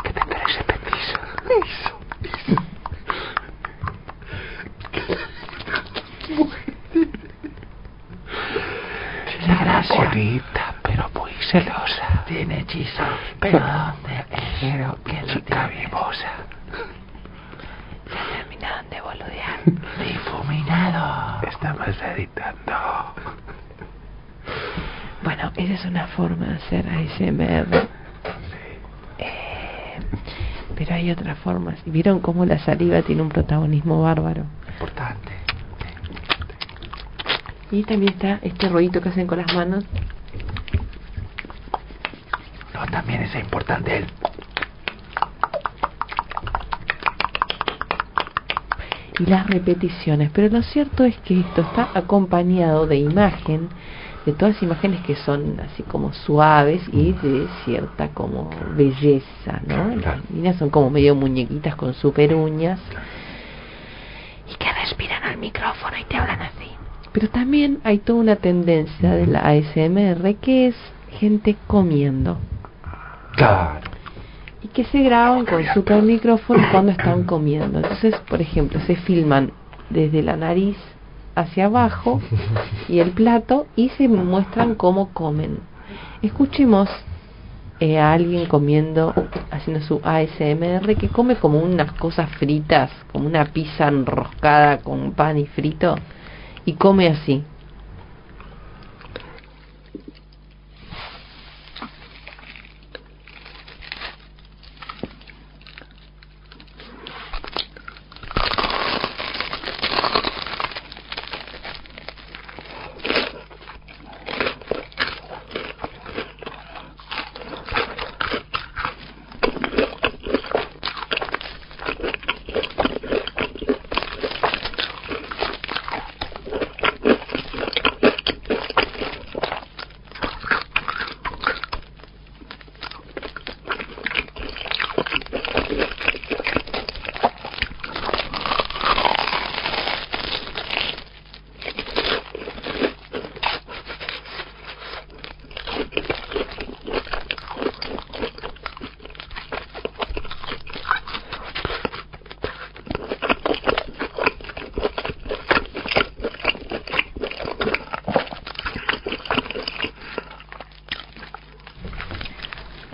Que 0.02 0.12
tendrá 0.12 0.42
ese 0.42 0.64
petiso. 0.64 1.18
La 9.47 9.54
gracia. 9.64 10.04
Bonita, 10.04 10.75
pero 10.83 11.11
muy 11.14 11.33
celosa. 11.50 12.25
Tiene 12.26 12.58
hechizo. 12.69 13.03
¿Pero 13.41 13.59
dónde? 13.59 14.25
¿Qué 14.61 14.79
lo 14.79 15.33
chica 15.33 15.69
vivosa. 15.69 16.31
Terminaron 18.33 18.91
de 18.91 19.01
boludear. 19.01 19.61
Difuminado. 20.05 21.49
Estamos 21.49 21.89
editando. 22.03 22.73
Bueno, 25.23 25.53
esa 25.57 25.75
es 25.75 25.85
una 25.85 26.07
forma 26.09 26.47
de 26.47 26.55
hacer 26.55 26.89
ASMR. 26.89 27.89
Eh, 29.19 29.99
pero 30.77 30.95
hay 30.95 31.11
otras 31.11 31.39
formas. 31.39 31.79
¿Y 31.87 31.91
¿Vieron 31.91 32.21
cómo 32.21 32.45
la 32.45 32.59
saliva 32.59 33.03
tiene 33.03 33.23
un 33.23 33.29
protagonismo 33.29 34.03
bárbaro? 34.03 34.45
Importante. 34.73 35.33
Y 37.71 37.83
también 37.83 38.15
está 38.15 38.39
este 38.43 38.69
ruidito 38.69 39.03
que 39.03 39.11
hacen 39.11 39.27
con 39.27 39.39
las 39.39 39.53
manos. 39.55 39.85
También 42.90 43.23
es 43.23 43.35
importante 43.35 43.99
el... 43.99 44.07
y 49.18 49.26
las 49.26 49.47
repeticiones. 49.47 50.30
Pero 50.33 50.49
lo 50.49 50.62
cierto 50.62 51.04
es 51.04 51.16
que 51.18 51.40
esto 51.40 51.62
está 51.62 51.90
acompañado 51.95 52.87
de 52.87 52.97
imagen, 52.97 53.68
de 54.25 54.33
todas 54.33 54.62
imágenes 54.62 55.00
que 55.02 55.16
son 55.16 55.61
así 55.61 55.83
como 55.83 56.12
suaves 56.12 56.83
y 56.92 57.12
de 57.12 57.47
cierta 57.64 58.09
como 58.09 58.50
belleza, 58.76 59.61
¿no? 59.66 59.97
Las 59.97 60.30
niñas 60.30 60.57
son 60.57 60.71
como 60.71 60.90
medio 60.90 61.14
muñequitas 61.14 61.75
con 61.76 61.95
super 61.95 62.35
uñas 62.35 62.80
y 64.50 64.54
que 64.57 64.73
respiran 64.73 65.23
al 65.25 65.38
micrófono 65.38 65.97
y 65.99 66.04
te 66.04 66.16
hablan 66.16 66.42
así. 66.42 66.71
Pero 67.12 67.28
también 67.30 67.78
hay 67.85 67.99
toda 67.99 68.21
una 68.21 68.37
tendencia 68.37 69.12
de 69.12 69.26
la 69.26 69.40
ASMR 69.40 70.35
que 70.37 70.68
es 70.68 70.76
gente 71.18 71.57
comiendo 71.66 72.38
Claro. 73.38 73.80
y 74.61 74.68
que 74.68 74.85
se 74.85 75.00
graban 75.02 75.47
con 75.47 75.64
super 75.73 76.02
micrófono 76.02 76.61
cuando 76.73 76.90
están 76.90 77.23
comiendo. 77.23 77.78
Entonces, 77.78 78.16
por 78.28 78.40
ejemplo, 78.40 78.80
se 78.80 78.97
filman 78.97 79.52
desde 79.88 80.23
la 80.23 80.37
nariz 80.37 80.76
hacia 81.37 81.66
abajo 81.66 82.21
y 82.88 82.99
el 82.99 83.12
plato 83.12 83.66
y 83.76 83.90
se 83.90 84.09
muestran 84.09 84.75
cómo 84.75 85.12
comen. 85.12 85.61
Escuchemos 86.21 86.88
eh, 87.78 88.00
a 88.00 88.12
alguien 88.12 88.47
comiendo, 88.47 89.14
haciendo 89.52 89.80
su 89.87 90.00
ASMR, 90.02 90.97
que 90.97 91.09
come 91.09 91.37
como 91.37 91.61
unas 91.61 91.92
cosas 91.92 92.28
fritas, 92.30 92.90
como 93.12 93.28
una 93.28 93.45
pizza 93.45 93.87
enroscada 93.87 94.78
con 94.78 95.12
pan 95.12 95.38
y 95.38 95.47
frito, 95.47 95.95
y 96.64 96.73
come 96.73 97.07
así. 97.07 97.45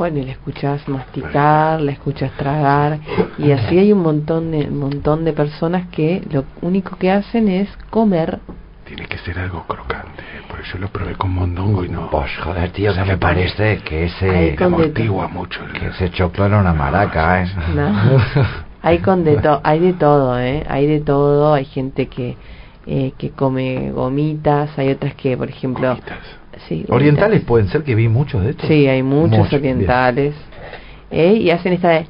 Bueno, 0.05 0.19
y 0.19 0.25
le 0.25 0.33
escuchas 0.33 0.87
masticar, 0.87 1.81
le 1.81 1.93
escuchas 1.93 2.31
tragar, 2.33 2.99
y 3.39 3.53
así 3.53 3.79
hay 3.79 3.91
un 3.91 4.03
montón 4.03 4.51
de, 4.51 4.69
un 4.69 4.79
montón 4.79 5.25
de 5.25 5.33
personas 5.33 5.89
que 5.91 6.23
lo 6.31 6.45
único 6.61 6.97
que 6.99 7.11
hacen 7.11 7.49
es 7.49 7.71
comer. 7.89 8.39
Tiene 8.87 9.07
que 9.07 9.17
ser 9.17 9.39
algo 9.39 9.63
crocante, 9.67 10.23
porque 10.47 10.65
yo 10.71 10.79
lo 10.79 10.89
probé 10.89 11.15
con 11.15 11.31
mondongo 11.31 11.87
y 11.87 11.89
no. 11.89 12.11
Pues 12.11 12.31
joder, 12.37 12.69
tío, 12.73 12.93
que 12.93 13.03
me 13.03 13.17
parece 13.17 13.79
que 13.79 14.05
ese, 14.05 14.57
amortigua 14.63 15.27
mucho 15.29 15.65
el 15.65 15.73
que 15.73 15.87
ese 15.87 16.11
choclo 16.11 16.45
era 16.45 16.61
una 16.61 16.75
maraca, 16.75 17.43
¿eh? 17.43 17.47
¿no? 17.75 17.91
hay 18.83 18.99
con 18.99 19.25
de 19.25 19.39
to- 19.39 19.63
hay 19.65 19.81
de 19.81 19.95
todo, 19.95 20.39
¿eh? 20.39 20.67
Hay 20.69 20.87
de 20.87 21.01
todo, 21.01 21.55
hay 21.55 21.65
gente 21.65 22.09
que 22.09 22.37
eh, 22.87 23.15
que 23.17 23.31
come 23.31 23.91
gomitas, 23.91 24.79
hay 24.79 24.91
otras 24.91 25.15
que, 25.15 25.35
por 25.39 25.49
ejemplo, 25.49 25.89
Gomitas. 25.89 26.19
Sí. 26.69 26.85
Orientales 26.89 27.43
pueden 27.43 27.69
ser 27.69 27.83
que 27.85 27.95
vi 27.95 28.09
muchos 28.09 28.43
de 28.43 28.51
estos. 28.51 28.69
Sí, 28.69 28.87
hay 28.87 29.03
muchos 29.03 29.39
Muchos, 29.39 29.55
orientales. 29.55 30.35
¿eh? 31.11 31.35
Y 31.35 31.51
hacen 31.51 31.73
esta 31.75 31.89
de 31.91 32.07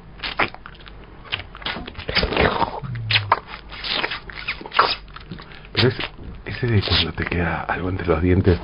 Pero 5.74 5.88
es, 5.88 5.94
ese 6.46 6.66
de 6.66 6.82
cuando 6.82 7.12
te 7.12 7.24
queda 7.24 7.62
algo 7.62 7.88
entre 7.88 8.06
los 8.06 8.22
dientes. 8.22 8.58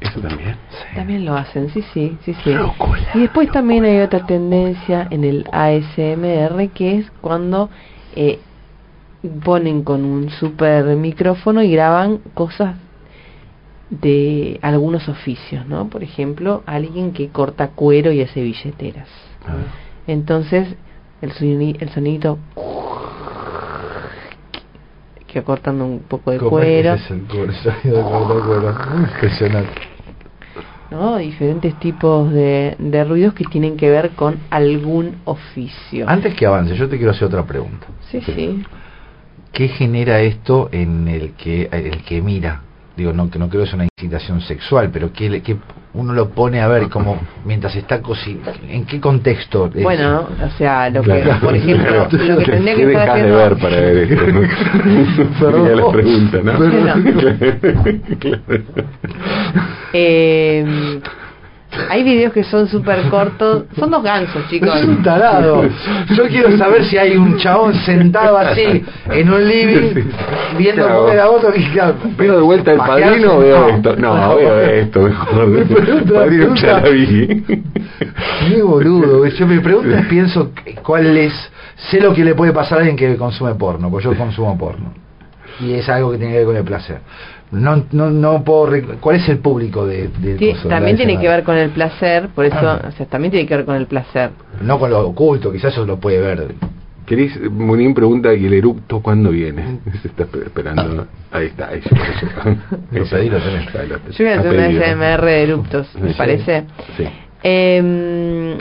¿Eso 0.00 0.20
también? 0.20 0.56
También 0.94 1.24
lo 1.24 1.36
hacen, 1.36 1.68
sí, 1.70 1.84
sí, 1.92 2.16
sí, 2.24 2.34
sí. 2.42 2.54
Locura, 2.54 3.00
Y 3.14 3.20
después 3.20 3.50
también 3.50 3.84
hay 3.84 4.00
otra 4.00 4.24
tendencia 4.26 5.06
en 5.10 5.24
el 5.24 5.46
ASMR 5.52 6.68
que 6.70 6.98
es 6.98 7.10
cuando 7.20 7.68
eh, 8.14 8.38
ponen 9.44 9.82
con 9.82 10.04
un 10.04 10.30
super 10.30 10.84
micrófono 10.96 11.62
y 11.62 11.70
graban 11.70 12.18
cosas 12.34 12.76
de 13.90 14.58
algunos 14.62 15.08
oficios, 15.08 15.66
¿no? 15.66 15.88
Por 15.88 16.02
ejemplo, 16.02 16.62
alguien 16.66 17.12
que 17.12 17.28
corta 17.28 17.68
cuero 17.68 18.10
y 18.12 18.20
hace 18.20 18.42
billeteras. 18.42 19.08
Ah. 19.46 19.54
Entonces, 20.06 20.68
el, 21.22 21.32
soni- 21.32 21.76
el 21.80 21.88
sonidito 21.90 22.38
que 25.26 25.42
cortando 25.42 25.84
un 25.84 26.00
poco 26.00 26.30
de 26.30 26.38
¿Cómo 26.38 26.58
es 26.60 26.64
que 26.64 26.72
cuero. 26.82 26.94
es 26.94 27.10
el 27.10 27.20
cuero? 27.22 27.52
Sonido 27.52 27.96
de 27.98 28.02
cortar 28.02 28.46
cuero. 28.46 28.74
Impresionante. 29.02 29.80
¿no? 30.90 31.16
diferentes 31.18 31.74
tipos 31.80 32.32
de, 32.32 32.76
de 32.78 33.04
ruidos 33.04 33.34
que 33.34 33.44
tienen 33.44 33.76
que 33.76 33.90
ver 33.90 34.10
con 34.10 34.38
algún 34.50 35.16
oficio. 35.24 36.08
Antes 36.08 36.34
que 36.34 36.46
avance, 36.46 36.76
yo 36.76 36.88
te 36.88 36.96
quiero 36.96 37.10
hacer 37.10 37.24
otra 37.24 37.44
pregunta. 37.44 37.86
Sí, 38.10 38.20
sí. 38.20 38.64
¿Qué 39.52 39.68
genera 39.68 40.20
esto 40.20 40.68
en 40.72 41.08
el 41.08 41.32
que 41.32 41.68
el 41.72 42.02
que 42.04 42.22
mira? 42.22 42.62
Digo, 42.96 43.12
no 43.12 43.28
que 43.30 43.38
no 43.38 43.48
creo 43.48 43.62
que 43.62 43.68
es 43.68 43.74
una 43.74 43.84
incitación 43.84 44.40
sexual, 44.40 44.88
pero 44.90 45.12
que, 45.12 45.42
que 45.42 45.56
uno 45.92 46.14
lo 46.14 46.30
pone 46.30 46.60
a 46.62 46.68
ver 46.68 46.88
como 46.88 47.18
mientras 47.44 47.76
está 47.76 48.00
cocinando. 48.00 48.52
¿En 48.68 48.86
qué 48.86 49.00
contexto? 49.00 49.70
es? 49.74 49.82
Bueno, 49.82 50.26
o 50.42 50.50
sea, 50.56 50.88
lo 50.90 51.02
que, 51.02 51.20
Claro. 51.20 51.40
por 51.40 51.54
ejemplo, 51.54 52.08
Claro. 52.08 52.08
lo 52.34 52.38
que 52.38 52.44
tendría 52.52 52.74
¿Qué 52.74 52.84
que 52.86 52.92
estar 52.92 53.16
dejas 53.16 53.16
de 53.16 53.20
haciendo... 53.22 53.36
ver 53.36 53.56
para 53.58 53.76
ver 53.80 53.96
esto? 53.98 54.24
Sería 55.50 55.76
la 55.76 55.92
pregunta, 55.92 56.38
¿no? 56.42 56.52
Claro. 56.58 57.02
Eh, 59.92 61.00
hay 61.90 62.02
videos 62.02 62.32
que 62.32 62.44
son 62.44 62.68
súper 62.68 63.02
cortos. 63.08 63.64
Son 63.78 63.90
dos 63.90 64.02
gansos, 64.02 64.48
chicos. 64.48 64.74
Es 64.74 64.84
un 64.84 65.02
tarado. 65.02 65.64
Yo 66.14 66.26
quiero 66.28 66.56
saber 66.56 66.84
si 66.84 66.98
hay 66.98 67.16
un 67.16 67.36
chabón 67.38 67.74
sentado 67.74 68.36
así 68.38 68.84
en 69.10 69.30
un 69.32 69.46
living 69.46 70.04
viendo 70.58 70.82
Claro. 70.84 71.00
comer 71.02 71.20
a 71.20 71.30
otro 71.30 71.52
¿Veo 72.16 72.36
de 72.36 72.42
vuelta 72.42 72.72
el 72.72 72.78
padrino 72.78 73.34
o 73.34 73.38
veo 73.40 73.60
no. 73.60 73.68
esto? 73.68 73.96
No, 73.96 74.36
veo 74.36 74.60
esto 74.60 75.00
mejor. 75.02 75.46
Me 75.46 75.64
pregunto, 75.64 76.14
Padrino 76.14 76.54
ya 76.54 76.80
la 76.80 76.88
vi. 76.88 77.44
Qué 78.48 78.62
boludo. 78.62 79.26
Yo 79.26 79.46
me 79.46 79.60
pregunto 79.60 79.96
y 79.98 80.02
pienso 80.04 80.52
cuál 80.82 81.16
es. 81.16 81.32
Sé 81.90 82.00
lo 82.00 82.14
que 82.14 82.24
le 82.24 82.34
puede 82.34 82.52
pasar 82.52 82.78
a 82.78 82.80
alguien 82.80 82.96
que 82.96 83.16
consume 83.16 83.54
porno, 83.54 83.90
porque 83.90 84.04
yo 84.04 84.16
consumo 84.16 84.56
porno. 84.56 84.92
Y 85.60 85.74
es 85.74 85.88
algo 85.88 86.12
que 86.12 86.18
tiene 86.18 86.32
que 86.32 86.38
ver 86.38 86.46
con 86.46 86.56
el 86.56 86.64
placer. 86.64 87.00
No, 87.52 87.84
no, 87.92 88.10
no 88.10 88.42
puedo. 88.42 88.72
¿Cuál 89.00 89.16
es 89.16 89.28
el 89.28 89.38
público 89.38 89.86
de, 89.86 90.08
de 90.08 90.36
Sí, 90.38 90.52
coso, 90.52 90.68
también 90.68 90.96
de 90.96 91.04
tiene 91.04 91.20
que 91.20 91.28
ver 91.28 91.44
con 91.44 91.56
el 91.56 91.70
placer, 91.70 92.28
por 92.34 92.44
eso, 92.44 92.56
Ah. 92.60 92.82
o 92.88 92.90
sea, 92.92 93.06
también 93.06 93.30
tiene 93.30 93.46
que 93.46 93.56
ver 93.56 93.64
con 93.64 93.76
el 93.76 93.86
placer. 93.86 94.30
No 94.62 94.78
con 94.78 94.90
lo 94.90 95.06
oculto, 95.08 95.52
quizás 95.52 95.72
eso 95.72 95.86
lo 95.86 95.98
puede 95.98 96.20
ver. 96.20 96.54
¿Querés? 97.06 97.38
Munín 97.52 97.94
pregunta, 97.94 98.34
¿y 98.34 98.46
el 98.46 98.54
erupto 98.54 99.00
cuándo 99.00 99.30
viene? 99.30 99.78
Se 100.02 100.08
está 100.08 100.24
esper- 100.24 100.46
esperando. 100.46 101.06
Ahí 101.30 101.46
está, 101.46 101.68
ahí 101.68 101.80
Lo 102.90 103.04
pedí, 103.06 103.30
lo 103.30 103.38
tenés. 103.38 103.74
Ahí 103.76 103.88
lo- 103.88 103.98
Yo 104.10 104.24
voy 104.24 104.26
a 104.26 104.36
ha 104.36 104.40
hacer 104.40 104.52
una. 104.52 104.86
SMR 105.20 105.24
de 105.26 105.42
eruptos, 105.44 105.94
¿me 106.00 106.08
Sí. 106.10 106.14
parece? 106.18 106.64
Sí. 106.96 107.04
Eh, 107.44 108.58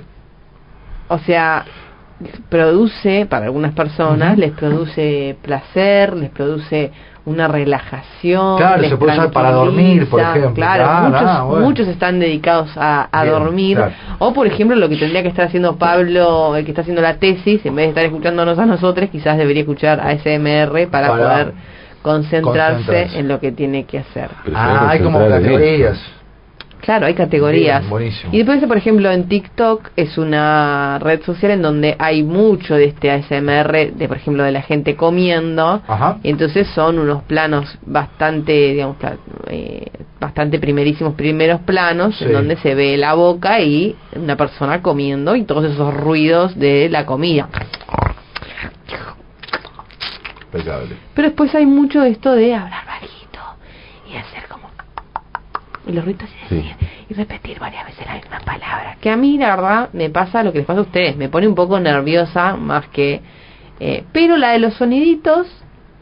o 1.07 1.17
sea, 1.19 1.65
produce, 2.49 3.25
para 3.25 3.45
algunas 3.45 3.73
personas, 3.73 4.33
Ujú. 4.33 4.41
les 4.41 4.51
produce 4.51 5.35
placer, 5.41 6.15
les 6.15 6.29
produce 6.29 6.91
una 7.25 7.47
relajación. 7.47 8.57
Claro, 8.57 8.81
les 8.81 8.91
se 8.91 8.97
puede 8.97 9.13
usar 9.13 9.31
para 9.31 9.51
dormir, 9.51 10.07
por 10.09 10.19
ejemplo. 10.21 10.53
Claro, 10.53 10.83
Claro, 10.83 11.07
muchos, 11.09 11.21
ah, 11.25 11.43
bueno. 11.43 11.65
muchos 11.65 11.87
están 11.87 12.19
dedicados 12.19 12.69
a, 12.77 13.07
a 13.11 13.23
Bien, 13.23 13.33
dormir. 13.35 13.77
claro. 13.77 13.93
O, 14.19 14.33
por 14.33 14.45
ejemplo, 14.47 14.75
lo 14.75 14.87
que 14.89 14.97
tendría 14.97 15.23
que 15.23 15.29
estar 15.29 15.45
haciendo 15.47 15.75
Pablo, 15.77 16.55
el 16.55 16.65
que 16.65 16.71
está 16.71 16.81
haciendo 16.81 17.01
la 17.01 17.15
tesis, 17.17 17.65
en 17.65 17.75
vez 17.75 17.85
de 17.85 17.89
estar 17.89 18.05
escuchándonos 18.05 18.59
a 18.59 18.65
nosotros, 18.65 19.09
quizás 19.09 19.37
debería 19.37 19.61
escuchar 19.63 19.99
a 19.99 20.11
SMR 20.17 20.87
para, 20.87 21.07
Para 21.09 21.13
poder 21.17 21.53
concentrarse, 22.03 22.75
concentrarse. 22.85 23.19
en 23.19 23.27
lo 23.27 23.39
que 23.39 23.51
tiene 23.51 23.85
que 23.85 23.99
hacer. 23.99 24.29
Ah, 24.53 24.89
hay 24.89 24.99
como 24.99 25.17
categorías. 25.27 25.99
Claro, 26.85 27.07
hay 27.07 27.15
categorías. 27.15 27.79
Bien, 27.81 27.89
buenísimo. 27.89 28.31
Y 28.31 28.37
después, 28.37 28.63
por 28.67 28.77
ejemplo, 28.77 29.11
en 29.11 29.27
TikTok 29.27 29.89
es 29.95 30.19
una 30.19 30.99
red 30.99 31.23
social 31.23 31.51
en 31.53 31.63
donde 31.63 31.95
hay 31.97 32.21
mucho 32.21 32.75
de 32.75 32.85
este 32.85 33.09
ASMR, 33.09 33.93
de 33.93 34.07
por 34.07 34.17
ejemplo, 34.17 34.43
de 34.43 34.51
la 34.51 34.61
gente 34.61 34.95
comiendo. 34.95 35.81
Ajá. 35.87 36.19
Y 36.21 36.29
entonces 36.29 36.67
son 36.75 36.99
unos 36.99 37.23
planos 37.23 37.75
bastante, 37.87 38.51
digamos, 38.73 38.97
eh, 39.47 39.87
bastante 40.19 40.59
primerísimos, 40.59 41.15
primeros 41.15 41.61
planos, 41.61 42.15
Sí. 42.19 42.25
en 42.25 42.33
donde 42.33 42.55
se 42.57 42.75
ve 42.75 42.97
la 42.97 43.15
boca 43.15 43.59
y 43.61 43.95
una 44.15 44.35
persona 44.35 44.83
comiendo 44.83 45.35
y 45.35 45.43
todos 45.43 45.65
esos 45.65 45.91
ruidos 45.91 46.55
de 46.55 46.87
la 46.89 47.07
comida. 47.07 47.49
Impecable. 50.53 50.95
Pero 51.15 51.27
después 51.29 51.53
hay 51.55 51.65
mucho 51.65 52.01
de 52.01 52.11
esto 52.11 52.31
de 52.33 52.53
hablar 52.53 52.85
bajito 52.85 53.39
y 54.07 54.15
hacer. 54.17 54.45
Y 55.87 55.91
los 55.91 56.03
ruidos 56.05 56.29
y 56.45 56.49
Sí. 56.55 56.71
y 57.09 57.13
repetir 57.13 57.59
varias 57.59 57.85
veces 57.85 58.05
la 58.05 58.15
misma 58.15 58.39
palabra. 58.39 58.97
Que 58.99 59.09
a 59.09 59.15
mí, 59.17 59.37
la 59.37 59.55
verdad, 59.55 59.89
me 59.93 60.09
pasa 60.09 60.43
lo 60.43 60.51
que 60.51 60.59
les 60.59 60.67
pasa 60.67 60.79
a 60.79 60.83
ustedes. 60.83 61.15
Me 61.15 61.29
pone 61.29 61.47
un 61.47 61.55
poco 61.55 61.79
nerviosa 61.79 62.55
más 62.55 62.87
que... 62.87 63.21
eh, 63.79 64.03
pero 64.11 64.37
la 64.37 64.51
de 64.51 64.59
los 64.59 64.73
soniditos 64.75 65.47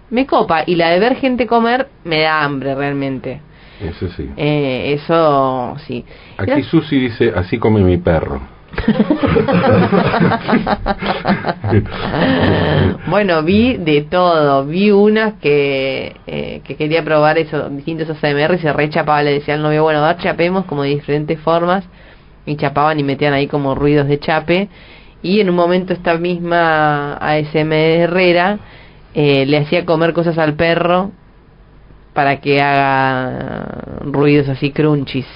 me 0.09 0.25
copa. 0.25 0.63
Y 0.65 0.75
la 0.75 0.89
de 0.89 0.99
ver 0.99 1.15
gente 1.17 1.47
comer 1.47 1.89
me 2.03 2.21
da 2.21 2.43
hambre 2.43 2.75
realmente. 2.75 3.41
Eso 3.81 4.07
sí. 4.09 4.29
Eh, 4.37 4.93
eso 4.93 5.75
sí. 5.85 6.05
Aquí 6.37 6.63
Susi 6.63 6.97
dice, 6.99 7.33
así 7.35 7.57
come 7.57 7.81
mi 7.81 7.97
perro. 7.97 8.39
bueno, 13.07 13.43
vi 13.43 13.77
de 13.77 14.01
todo. 14.03 14.65
Vi 14.65 14.91
unas 14.91 15.33
que, 15.35 16.15
eh, 16.27 16.61
que 16.63 16.75
quería 16.75 17.03
probar 17.03 17.37
esos 17.37 17.75
distintos 17.75 18.09
ASMR 18.09 18.55
y 18.55 18.59
se 18.59 18.73
rechapaba. 18.73 19.23
Le 19.23 19.33
decía 19.33 19.55
al 19.55 19.61
novio, 19.61 19.83
bueno, 19.83 20.01
dar 20.01 20.17
chapemos 20.17 20.65
como 20.65 20.83
de 20.83 20.89
diferentes 20.89 21.39
formas. 21.39 21.85
Y 22.45 22.57
chapaban 22.57 22.99
y 22.99 23.03
metían 23.03 23.33
ahí 23.33 23.47
como 23.47 23.75
ruidos 23.75 24.07
de 24.07 24.19
chape. 24.19 24.67
Y 25.21 25.39
en 25.39 25.49
un 25.49 25.55
momento 25.55 25.93
esta 25.93 26.17
misma 26.17 27.13
ASMR 27.13 27.73
Herrera 27.73 28.59
eh, 29.13 29.45
le 29.45 29.57
hacía 29.57 29.85
comer 29.85 30.13
cosas 30.13 30.37
al 30.37 30.55
perro 30.55 31.11
para 32.13 32.41
que 32.41 32.61
haga 32.61 33.99
ruidos 34.01 34.49
así 34.49 34.71
crunchies. 34.71 35.27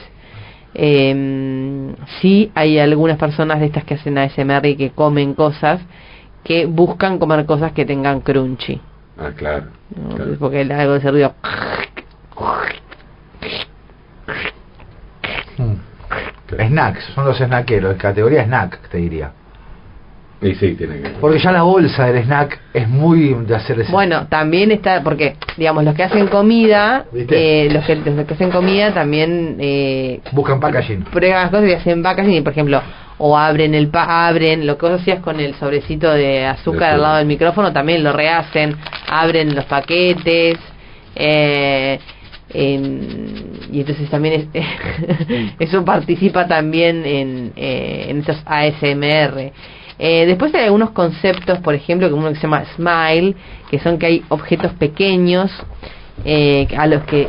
Eh, 0.74 1.94
sí 2.22 2.52
hay 2.56 2.78
algunas 2.80 3.18
personas 3.18 3.60
de 3.60 3.68
estas 3.68 3.84
que 3.84 3.96
hacen 3.96 4.18
ASMR 4.18 4.66
y 4.68 4.76
que 4.76 4.92
comen 4.92 5.34
cosas 5.34 5.82
que 6.44 6.66
buscan 6.66 7.20
comer 7.20 7.46
cosas 7.46 7.72
que 7.74 7.86
tengan 7.86 8.22
crunchy. 8.22 8.80
Ah, 9.18 9.32
claro. 9.36 9.66
¿no? 9.96 10.16
claro. 10.16 10.36
Porque 10.40 10.62
el- 10.62 10.72
algo 10.72 10.94
de 10.94 11.00
ese 11.00 11.12
ruido. 11.12 11.34
Mm. 15.58 15.74
Snacks, 16.70 17.04
son 17.14 17.26
los 17.26 17.38
snackeros, 17.38 17.98
categoría 17.98 18.44
snack, 18.46 18.88
te 18.90 18.98
diría. 19.00 19.32
Y 20.42 20.54
sí, 20.56 20.76
tiene 20.76 21.02
que 21.02 21.10
Porque 21.20 21.40
ya 21.40 21.52
la 21.52 21.64
bolsa 21.64 22.06
del 22.12 22.24
snack 22.24 22.60
es 22.74 22.88
muy 22.88 23.34
de 23.34 23.56
hacer 23.56 23.80
ese. 23.80 23.92
Bueno, 23.92 24.28
también 24.28 24.70
está, 24.72 25.02
porque, 25.02 25.36
digamos, 25.58 25.84
los 25.84 25.96
que 25.96 26.04
hacen 26.04 26.28
comida, 26.28 27.06
eh, 27.14 27.70
los, 27.72 27.84
que, 27.86 27.96
los 27.96 28.26
que 28.26 28.34
hacen 28.36 28.52
comida 28.52 28.94
también 28.94 29.58
eh, 29.60 30.20
Buscan 30.34 30.60
packaging. 30.60 31.04
prueban 31.06 31.42
las 31.42 31.50
cosas 31.50 31.70
y 31.70 31.74
hacen 31.74 32.04
packaging 32.04 32.34
y 32.34 32.42
por 32.42 32.52
ejemplo 32.54 32.82
o 33.20 33.36
abren 33.36 33.74
el 33.74 33.88
pa 33.88 34.28
abren 34.28 34.68
lo 34.68 34.78
que 34.78 34.86
vos 34.86 35.02
hacías 35.02 35.22
con 35.22 35.40
el 35.40 35.56
sobrecito 35.56 36.14
de 36.14 36.46
azúcar 36.46 36.94
al 36.94 37.02
lado 37.02 37.18
del 37.18 37.26
micrófono 37.26 37.74
también 37.74 38.04
lo 38.04 38.14
rehacen 38.14 38.78
abren 39.10 39.56
los 39.56 39.66
paquetes 39.66 40.60
eh, 41.16 42.00
en- 42.54 43.54
y 43.72 43.80
entonces 43.80 44.08
también 44.12 44.48
es- 44.54 44.64
eso 45.60 45.84
participa 45.84 46.48
también 46.48 47.04
en, 47.08 47.54
eh, 47.56 48.06
en 48.10 48.20
estos 48.20 48.38
ASMR 48.46 49.52
eh, 50.00 50.26
después 50.26 50.54
hay 50.54 50.66
algunos 50.66 50.92
conceptos 50.92 51.60
por 51.60 51.74
ejemplo 51.74 52.10
como 52.10 52.24
uno 52.24 52.30
que 52.30 52.36
se 52.36 52.44
llama 52.44 52.66
smile 52.76 53.36
que 53.70 53.80
son 53.80 53.98
que 53.98 54.06
hay 54.06 54.24
objetos 54.30 54.74
pequeños 54.74 55.52
eh, 56.26 56.68
a 56.78 56.88
los 56.88 57.04
que 57.04 57.28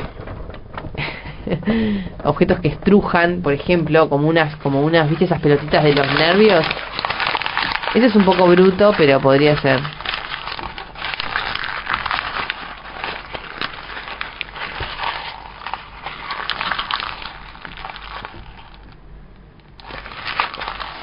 objetos 2.24 2.60
que 2.60 2.68
estrujan, 2.68 3.42
por 3.42 3.52
ejemplo, 3.52 4.08
como 4.08 4.28
unas, 4.28 4.56
como 4.56 4.82
unas, 4.82 5.08
¿viste 5.08 5.24
esas 5.24 5.40
pelotitas 5.40 5.84
de 5.84 5.94
los 5.94 6.06
nervios? 6.18 6.64
Ese 7.94 8.06
es 8.06 8.14
un 8.14 8.24
poco 8.24 8.46
bruto, 8.46 8.92
pero 8.96 9.20
podría 9.20 9.60
ser. 9.60 9.80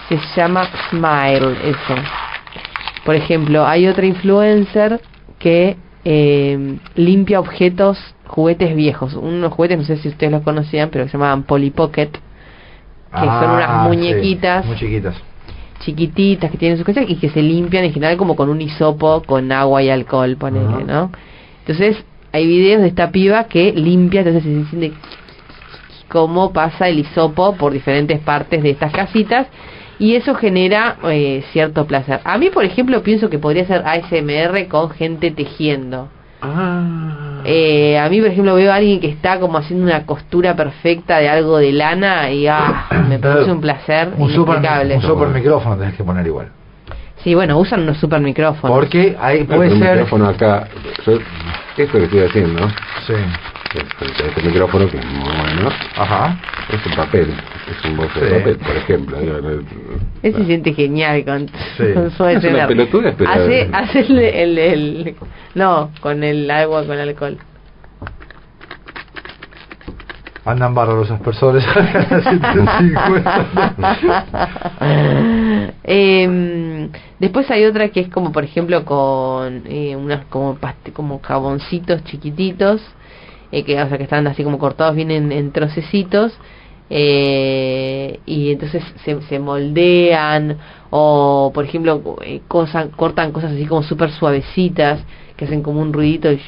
Se 0.09 0.17
llama 0.35 0.67
Smile, 0.89 1.57
eso. 1.63 1.95
Por 3.05 3.15
ejemplo, 3.15 3.65
hay 3.65 3.87
otra 3.87 4.05
influencer 4.05 4.99
que 5.39 5.77
eh, 6.03 6.77
limpia 6.95 7.39
objetos, 7.39 7.97
juguetes 8.27 8.75
viejos. 8.75 9.13
Unos 9.15 9.53
juguetes, 9.53 9.77
no 9.79 9.83
sé 9.83 9.97
si 9.97 10.09
ustedes 10.09 10.31
los 10.31 10.43
conocían, 10.43 10.89
pero 10.89 11.05
que 11.05 11.11
se 11.11 11.17
llamaban 11.17 11.43
Polly 11.43 11.71
Pocket. 11.71 12.09
Que 12.11 13.19
son 13.19 13.51
unas 13.51 13.69
Ah, 13.69 13.81
sí, 13.83 13.87
muñequitas 13.87 14.65
muy 14.65 14.75
chiquitas. 14.75 15.15
chiquititas 15.79 16.51
que 16.51 16.57
tienen 16.57 16.77
sus 16.77 16.85
cosas 16.85 17.05
y 17.07 17.15
que 17.15 17.29
se 17.29 17.41
limpian 17.41 17.85
en 17.85 17.93
general 17.93 18.17
como 18.17 18.35
con 18.35 18.49
un 18.49 18.59
hisopo 18.61 19.23
con 19.25 19.51
agua 19.51 19.81
y 19.83 19.89
alcohol, 19.89 20.35
ponele. 20.37 20.83
¿no? 20.83 21.11
Entonces, 21.59 22.03
hay 22.33 22.45
videos 22.45 22.81
de 22.81 22.89
esta 22.89 23.11
piba 23.11 23.45
que 23.45 23.71
limpia, 23.71 24.21
entonces 24.21 24.43
se 24.43 24.65
siente 24.69 24.91
cómo 26.09 26.51
pasa 26.51 26.87
el 26.89 26.99
hisopo 26.99 27.55
por 27.55 27.71
diferentes 27.71 28.19
partes 28.19 28.61
de 28.61 28.71
estas 28.71 28.91
casitas 28.91 29.47
y 29.99 30.15
eso 30.15 30.35
genera 30.35 30.97
eh, 31.09 31.43
cierto 31.51 31.85
placer. 31.85 32.19
A 32.23 32.37
mí, 32.37 32.49
por 32.49 32.65
ejemplo, 32.65 33.01
pienso 33.03 33.29
que 33.29 33.39
podría 33.39 33.65
ser 33.65 33.83
ASMR 33.85 34.67
con 34.67 34.89
gente 34.89 35.31
tejiendo. 35.31 36.09
Ah. 36.41 37.41
Eh, 37.45 37.97
a 37.97 38.09
mí, 38.09 38.19
por 38.19 38.29
ejemplo, 38.29 38.55
veo 38.55 38.71
a 38.71 38.75
alguien 38.75 38.99
que 38.99 39.07
está 39.07 39.39
como 39.39 39.57
haciendo 39.57 39.85
una 39.85 40.05
costura 40.05 40.55
perfecta 40.55 41.17
de 41.19 41.29
algo 41.29 41.57
de 41.57 41.71
lana 41.71 42.29
y 42.31 42.47
ah, 42.47 42.87
me 43.07 43.19
produce 43.19 43.51
un 43.51 43.61
placer 43.61 44.09
Un 44.17 44.29
super, 44.31 44.57
un 44.95 45.01
super 45.01 45.27
micrófono 45.29 45.77
tenés 45.77 45.95
que 45.95 46.03
poner 46.03 46.25
igual. 46.25 46.49
Sí, 47.23 47.33
bueno, 47.33 47.57
usan 47.57 47.81
unos 47.81 47.97
super 47.97 48.19
micrófonos. 48.21 48.75
Porque 48.77 49.15
ahí 49.19 49.43
puede 49.45 49.73
un 49.73 49.79
ser. 49.79 49.91
micrófono 49.93 50.27
acá. 50.27 50.67
Yo- 51.05 51.19
esto 51.77 51.97
que 51.97 52.03
estoy 52.05 52.19
haciendo, 52.21 52.67
Sí. 53.05 53.13
Este, 53.77 54.27
este 54.27 54.41
micrófono 54.43 54.89
que 54.89 54.97
es 54.97 55.05
muy 55.05 55.29
bueno, 55.29 55.69
Ajá. 55.97 56.37
es 56.71 56.85
un 56.85 56.93
papel, 56.93 57.33
es 57.69 57.85
un 57.89 57.97
bozo 57.97 58.19
de 58.19 58.27
Sí. 58.29 58.33
papel, 58.35 58.57
por 58.57 58.75
ejemplo. 58.75 59.17
digo, 59.19 59.41
no- 59.41 59.49
Él 60.23 60.33
se 60.35 60.45
siente 60.45 60.73
genial 60.73 61.23
con, 61.25 61.47
Sí. 61.77 61.93
con 61.93 62.11
su 62.11 62.25
Es 62.25 62.43
una 62.43 62.67
pero- 62.67 62.87
Hace, 63.29 63.69
hace 63.71 63.99
el, 64.01 64.19
el, 64.19 64.57
el- 64.57 65.15
No, 65.55 65.91
con 66.01 66.23
el 66.23 66.49
agua, 66.49 66.85
con 66.85 66.97
alcohol. 66.97 67.37
Andan 70.47 70.75
bárbaros 70.75 71.09
los 71.09 71.17
aspersores. 71.17 71.65
Em, 75.83 76.89
después 77.19 77.49
hay 77.51 77.65
otra 77.65 77.89
que 77.89 78.01
es 78.01 78.09
como, 78.09 78.31
por 78.31 78.43
ejemplo, 78.43 78.85
con 78.85 79.63
eh, 79.65 79.95
unas 79.95 80.25
como 80.25 80.55
past- 80.57 80.91
como 80.93 81.19
jaboncitos 81.19 82.03
chiquititos, 82.03 82.81
eh, 83.55 83.63
que, 83.63 83.81
o 83.81 83.87
sea, 83.87 83.97
que 83.97 84.03
están 84.03 84.27
así 84.27 84.43
como 84.43 84.57
cortados 84.59 84.97
bien 84.97 85.09
en, 85.11 85.51
trocecitos, 85.53 86.37
eh, 86.89 88.19
y 88.25 88.51
entonces 88.51 88.83
se, 89.05 89.21
se 89.21 89.39
moldean, 89.39 90.57
o 90.89 91.51
por 91.53 91.63
ejemplo, 91.63 92.17
eh, 92.25 92.41
cortan 92.49 93.31
cosas 93.31 93.53
así 93.53 93.65
como 93.65 93.81
súper 93.81 94.11
suavecitas, 94.11 94.99
que 95.37 95.45
hacen 95.45 95.63
como 95.63 95.79
un 95.81 95.93
ruidito 95.93 96.33
y 96.33 96.41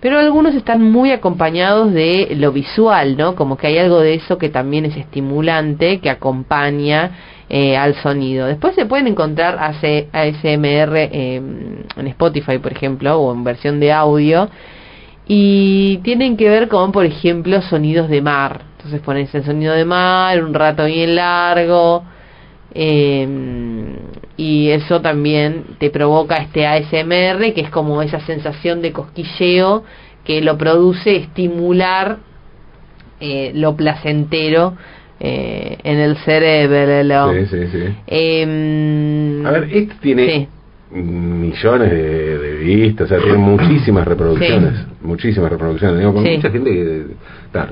pero 0.00 0.18
algunos 0.18 0.54
están 0.54 0.82
muy 0.82 1.10
acompañados 1.10 1.92
de 1.92 2.28
lo 2.36 2.52
visual, 2.52 3.16
¿no? 3.16 3.34
Como 3.34 3.56
que 3.56 3.66
hay 3.66 3.78
algo 3.78 4.00
de 4.00 4.14
eso 4.14 4.38
que 4.38 4.48
también 4.48 4.84
es 4.84 4.96
estimulante, 4.96 5.98
que 5.98 6.08
acompaña 6.08 7.10
eh, 7.48 7.76
al 7.76 7.94
sonido. 7.96 8.46
Después 8.46 8.74
se 8.76 8.86
pueden 8.86 9.08
encontrar 9.08 9.58
ASMR 9.58 10.96
eh, 10.96 11.36
en 11.96 12.06
Spotify, 12.06 12.58
por 12.58 12.72
ejemplo, 12.72 13.18
o 13.18 13.32
en 13.32 13.42
versión 13.42 13.80
de 13.80 13.92
audio, 13.92 14.48
y 15.26 15.98
tienen 16.04 16.36
que 16.36 16.48
ver 16.48 16.68
con, 16.68 16.92
por 16.92 17.04
ejemplo, 17.04 17.60
sonidos 17.62 18.08
de 18.08 18.22
mar. 18.22 18.62
Entonces 18.76 19.00
pones 19.00 19.34
el 19.34 19.44
sonido 19.44 19.74
de 19.74 19.84
mar, 19.84 20.42
un 20.44 20.54
rato 20.54 20.84
bien 20.84 21.16
largo, 21.16 22.04
eh, 22.72 23.26
y 24.38 24.70
eso 24.70 25.02
también 25.02 25.64
te 25.78 25.90
provoca 25.90 26.36
este 26.36 26.64
ASMR, 26.66 27.52
que 27.52 27.60
es 27.60 27.70
como 27.70 28.00
esa 28.00 28.20
sensación 28.20 28.80
de 28.80 28.92
cosquilleo 28.92 29.82
que 30.24 30.40
lo 30.40 30.56
produce 30.56 31.16
estimular 31.16 32.18
eh, 33.20 33.50
lo 33.54 33.74
placentero 33.74 34.74
eh, 35.18 35.76
en 35.82 35.98
el 35.98 36.16
cerebro. 36.18 37.32
Sí, 37.32 37.46
sí, 37.46 37.66
sí. 37.72 37.96
Em, 38.06 39.44
A 39.44 39.50
ver, 39.50 39.64
este 39.72 39.94
tiene 40.00 40.28
sí. 40.28 40.48
millones 40.96 41.90
de, 41.90 42.38
de 42.38 42.48
entrevistas, 42.58 43.06
o 43.06 43.08
sea, 43.08 43.18
tiene 43.18 43.38
muchísimas 43.38 44.06
reproducciones, 44.06 44.86
muchísimas 45.02 45.50
reproducciones. 45.50 45.98
Digo, 45.98 46.14
con 46.14 46.24
Sí. 46.24 46.36
mucha 46.36 46.50
gente 46.50 46.70
que, 46.70 47.06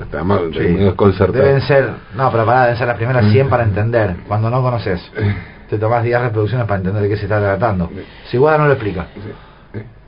está 0.01 0.23
medio 0.23 0.85
desconcertada. 0.85 1.45
Deben 1.45 1.61
ser, 1.61 1.89
no, 2.15 2.29
pero 2.31 2.45
pará, 2.45 2.63
deben 2.63 2.77
ser 2.77 2.87
las 2.87 2.97
primeras 2.97 3.31
100 3.31 3.47
para 3.47 3.63
entender. 3.63 4.15
Cuando 4.27 4.49
no 4.49 4.61
conoces, 4.61 4.99
te 5.69 5.77
tomás 5.77 6.03
10 6.03 6.21
reproducciones 6.21 6.65
para 6.67 6.77
entender 6.79 7.03
de 7.03 7.09
qué 7.09 7.17
se 7.17 7.23
está 7.23 7.39
tratando. 7.39 7.89
Si 8.29 8.37
Guada 8.37 8.57
no 8.59 8.65
lo 8.67 8.73
explica. 8.73 9.07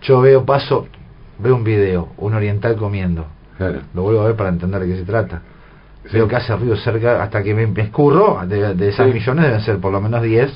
Yo 0.02 0.22
veo, 0.22 0.46
paso, 0.46 0.88
veo 1.38 1.56
un 1.56 1.64
video, 1.64 2.10
un 2.18 2.34
oriental 2.34 2.76
comiendo. 2.76 3.26
Claro. 3.58 3.80
Lo 3.94 4.04
vuelvo 4.04 4.22
a 4.22 4.26
ver 4.28 4.36
para 4.36 4.50
entender 4.50 4.82
de 4.82 4.88
qué 4.88 4.96
se 4.98 5.04
trata. 5.04 5.42
Veo 6.12 6.28
que 6.28 6.36
hace 6.38 6.56
ruido 6.56 6.76
cerca, 6.78 7.22
hasta 7.22 7.44
que 7.44 7.54
me, 7.54 7.68
me 7.68 7.82
escurro, 7.84 8.42
de, 8.48 8.74
de 8.74 8.90
esas 8.90 9.08
Sí. 9.08 9.14
millones 9.14 9.46
deben 9.46 9.62
ser 9.62 9.78
por 9.80 9.92
lo 9.92 10.00
menos 10.02 10.22
10. 10.24 10.50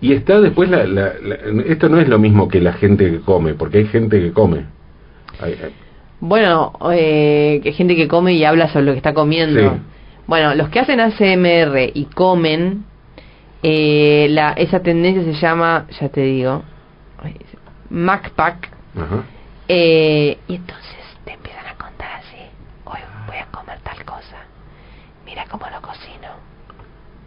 Y 0.00 0.12
está 0.12 0.40
después, 0.40 0.68
la, 0.68 0.84
la- 0.84 1.12
la- 1.22 1.62
esto 1.66 1.88
no 1.88 1.98
es 2.00 2.08
lo 2.08 2.18
mismo 2.18 2.48
que 2.48 2.60
la 2.60 2.72
gente 2.72 3.10
que 3.10 3.20
come, 3.20 3.54
porque 3.54 3.78
hay 3.78 3.86
gente 3.86 4.20
que 4.20 4.32
come. 4.32 4.64
Hay- 5.40 5.52
hay- 5.52 5.74
Bueno, 6.20 6.72
eh, 6.92 7.60
que 7.62 7.68
hay 7.70 7.74
gente 7.74 7.94
que 7.94 8.08
come 8.08 8.32
y 8.32 8.44
habla 8.44 8.68
sobre 8.68 8.84
lo 8.86 8.92
que 8.92 8.98
está 8.98 9.14
comiendo. 9.14 9.60
Sí. 9.60 9.80
Bueno, 10.26 10.54
los 10.56 10.68
que 10.68 10.80
hacen 10.80 11.00
ACMR 11.00 11.90
y 11.94 12.04
comen, 12.06 12.84
eh, 13.62 14.26
la, 14.30 14.52
esa 14.52 14.80
tendencia 14.80 15.22
se 15.24 15.38
llama, 15.40 15.86
ya 16.00 16.08
te 16.08 16.20
digo, 16.22 16.62
MacPack. 17.90 18.68
ajá. 18.96 19.24
Eh, 19.68 20.38
y 20.48 20.54
entonces 20.54 20.96
te 21.24 21.32
empiezan 21.32 21.66
a 21.66 21.74
contar 21.74 22.08
así, 22.20 22.36
hoy 22.86 23.00
voy 23.26 23.36
a 23.36 23.46
comer 23.46 23.78
tal 23.80 24.02
cosa, 24.04 24.36
mira 25.26 25.44
cómo 25.50 25.66
lo 25.68 25.80
cocino. 25.82 26.28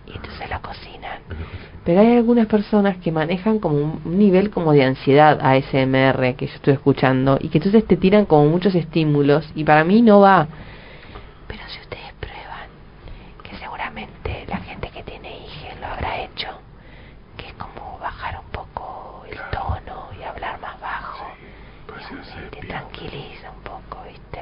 Y 0.07 0.15
entonces 0.15 0.49
lo 0.49 0.59
cocinan. 0.61 1.19
Pero 1.85 2.01
hay 2.01 2.17
algunas 2.17 2.47
personas 2.47 2.97
que 2.97 3.11
manejan 3.11 3.59
como 3.59 3.75
un 3.77 4.01
un 4.05 4.17
nivel 4.17 4.49
como 4.49 4.73
de 4.73 4.83
ansiedad 4.83 5.39
ASMR 5.41 6.35
que 6.35 6.47
yo 6.47 6.55
estoy 6.55 6.73
escuchando 6.73 7.37
y 7.39 7.49
que 7.49 7.59
entonces 7.59 7.85
te 7.85 7.95
tiran 7.97 8.25
como 8.25 8.45
muchos 8.49 8.73
estímulos 8.75 9.47
y 9.55 9.63
para 9.63 9.83
mí 9.83 10.01
no 10.01 10.19
va. 10.21 10.47
Pero 11.47 11.61
si 11.67 11.79
ustedes 11.79 12.11
prueban, 12.19 12.67
que 13.43 13.55
seguramente 13.57 14.45
la 14.47 14.57
gente 14.57 14.89
que 14.89 15.03
tiene 15.03 15.29
hijos 15.37 15.79
lo 15.79 15.87
habrá 15.87 16.21
hecho, 16.23 16.47
que 17.37 17.47
es 17.47 17.53
como 17.53 17.97
bajar 17.99 18.39
un 18.43 18.51
poco 18.51 19.23
el 19.29 19.37
tono 19.51 20.09
y 20.19 20.23
hablar 20.23 20.59
más 20.59 20.79
bajo. 20.81 21.27
Pues 21.87 22.03
sí, 22.07 22.13
no 22.15 22.23
sé, 22.23 22.31
te 22.51 22.61
bien. 22.61 22.67
tranquiliza 22.67 23.51
un 23.55 23.61
poco, 23.63 24.03
¿viste? 24.07 24.39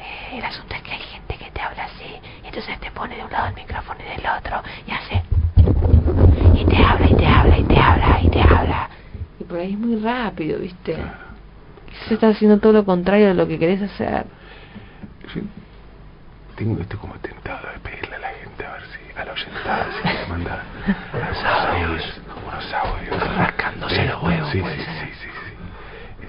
Eh, 0.00 0.17
el 0.36 0.44
asunto 0.44 0.74
es 0.74 0.82
que 0.82 0.92
hay 0.92 1.00
gente 1.00 1.36
que 1.36 1.50
te 1.50 1.60
habla 1.60 1.84
así, 1.84 2.20
y 2.42 2.46
entonces 2.46 2.78
te 2.80 2.90
pone 2.90 3.16
de 3.16 3.24
un 3.24 3.30
lado 3.30 3.48
el 3.48 3.54
micrófono 3.54 4.00
y 4.00 4.16
del 4.16 4.26
otro, 4.26 4.62
y 4.86 4.90
hace. 4.90 5.22
Y 6.54 6.64
te 6.64 6.76
habla, 6.84 7.08
y 7.08 7.14
te 7.14 7.26
habla, 7.26 7.58
y 7.58 7.64
te 7.64 7.80
habla, 7.80 8.20
y 8.22 8.28
te 8.28 8.42
habla. 8.42 8.90
Y 9.40 9.44
por 9.44 9.58
ahí 9.58 9.72
es 9.72 9.78
muy 9.78 9.96
rápido, 10.00 10.58
¿viste? 10.58 10.96
Se 12.06 12.14
está 12.14 12.28
haciendo 12.28 12.58
todo 12.58 12.72
lo 12.72 12.84
contrario 12.84 13.28
de 13.28 13.34
lo 13.34 13.46
que 13.46 13.58
querés 13.58 13.82
hacer. 13.82 14.26
Sí. 15.32 15.42
Tengo, 16.56 16.80
estoy 16.80 16.98
como 16.98 17.14
tentado 17.14 17.68
de 17.72 17.78
pedirle 17.80 18.16
a 18.16 18.18
la 18.18 18.28
gente 18.28 18.66
a 18.66 18.72
ver 18.72 18.82
si 18.82 19.18
a 19.18 19.24
la 19.24 19.32
oyentada 19.32 19.86
si 20.02 20.08
le 20.08 20.26
manda 20.26 20.62
algunos 21.12 21.44
audios, 21.44 22.20
unos 22.46 22.74
audios. 22.74 23.36
Rascándose 23.36 24.04
los 24.06 24.22
huevos, 24.22 24.50
sí, 24.50 24.60
sí, 24.60 24.84
sí. 25.00 25.07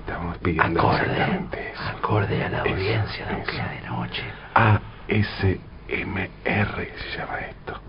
Estamos 0.09 0.37
pidiendo 0.39 0.79
Acorde, 0.81 1.01
exactamente 1.03 1.71
eso. 1.71 1.83
acorde 1.97 2.43
a 2.43 2.49
la 2.49 2.57
Eso, 2.63 2.69
audiencia 2.69 3.25
de 3.27 3.41
eso. 3.41 3.51
de 3.53 3.81
noche. 3.89 4.23
ASMR 4.55 4.79
se 6.97 7.17
llama 7.17 7.39
esto. 7.41 7.79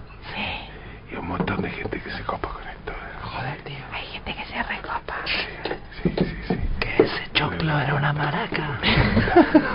Y 1.10 1.16
un 1.16 1.26
montón 1.28 1.62
de 1.62 1.70
gente 1.70 1.98
que 2.00 2.10
se 2.10 2.22
copa 2.24 2.48
con 2.48 2.62
esto. 2.68 2.92
Joder, 3.22 3.56
tío. 3.64 3.78
Hay 3.92 4.04
gente 4.06 4.34
que 4.34 4.44
se 4.44 4.62
recopa. 4.62 5.16
Sí, 5.24 5.46
sí, 6.02 6.14
sí, 6.18 6.36
sí. 6.48 6.60
Que 6.78 7.02
ese 7.04 7.32
choclo 7.32 7.80
era 7.80 7.94
una 7.94 8.12
maraca. 8.12 8.78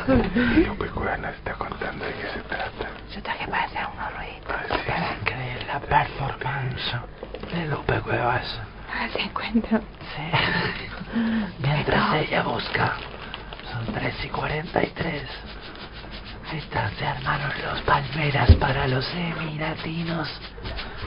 Y 0.07 0.65
Lupe 0.65 0.85
Cuevana 0.89 1.31
está 1.31 1.53
contando 1.53 2.05
de 2.05 2.13
qué 2.13 2.29
se 2.29 2.39
trata. 2.41 2.89
Yo 3.13 3.21
traje 3.23 3.47
para 3.47 3.63
hacer 3.63 3.87
unos 3.91 4.13
ruiditos. 4.15 4.55
Ah, 4.55 4.63
sí, 4.69 4.75
Era 4.85 5.13
increíble 5.19 5.65
la 5.65 5.79
performance 5.79 6.95
de 7.51 7.65
Lupe 7.67 7.99
Cuevas. 8.01 8.61
A 8.95 9.01
ver 9.01 9.11
si 9.11 9.19
encuentro. 9.21 9.79
Sí. 10.15 10.31
Mientras 11.59 12.15
ella 12.15 12.43
busca, 12.43 12.93
son 13.71 13.93
3 13.93 14.15
y 14.25 14.27
43. 14.29 15.23
Ahí 16.51 16.57
está, 16.59 16.89
se 16.97 17.05
armaron 17.05 17.51
los 17.63 17.81
palmeras 17.81 18.51
para 18.55 18.87
los 18.87 19.05
emiranos. 19.13 20.29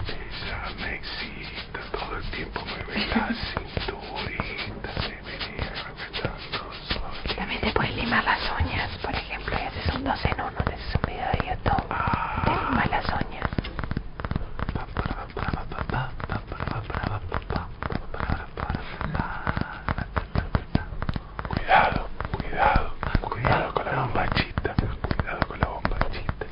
Ella 0.07 0.63
me 0.81 0.97
excita 0.97 1.81
todo 1.93 2.17
el 2.19 2.25
tiempo, 2.31 2.61
mueve 2.67 3.07
la 3.07 3.29
cinturita, 3.29 4.91
se 5.01 5.15
apretando 5.89 6.73
solita. 6.89 7.37
También 7.37 7.61
te 7.61 7.73
puedes 7.73 7.95
limar 7.97 8.25
las 8.25 8.41
uñas, 8.61 8.91
por 9.03 9.15
ejemplo, 9.15 9.57
y 9.59 9.67
haces 9.67 9.95
un 9.95 10.05
dos 10.05 10.25
en 10.25 10.41
uno, 10.41 10.51
te 10.65 10.75
haces 10.75 10.95
un 10.95 11.03
video 11.07 11.31
de 11.33 11.39
YouTube. 11.49 11.89
Te 12.45 12.51
limas 12.51 12.91
las 12.91 13.05
uñas. 13.07 13.49
Cuidado, 21.49 22.09
cuidado, 22.33 22.95
cuidado 23.21 23.75
con 23.75 23.85
la 23.85 24.03
bombachita, 24.03 24.75
cuidado 24.75 25.41
con 25.47 25.59
la 25.61 25.67
bombachita, 25.69 26.47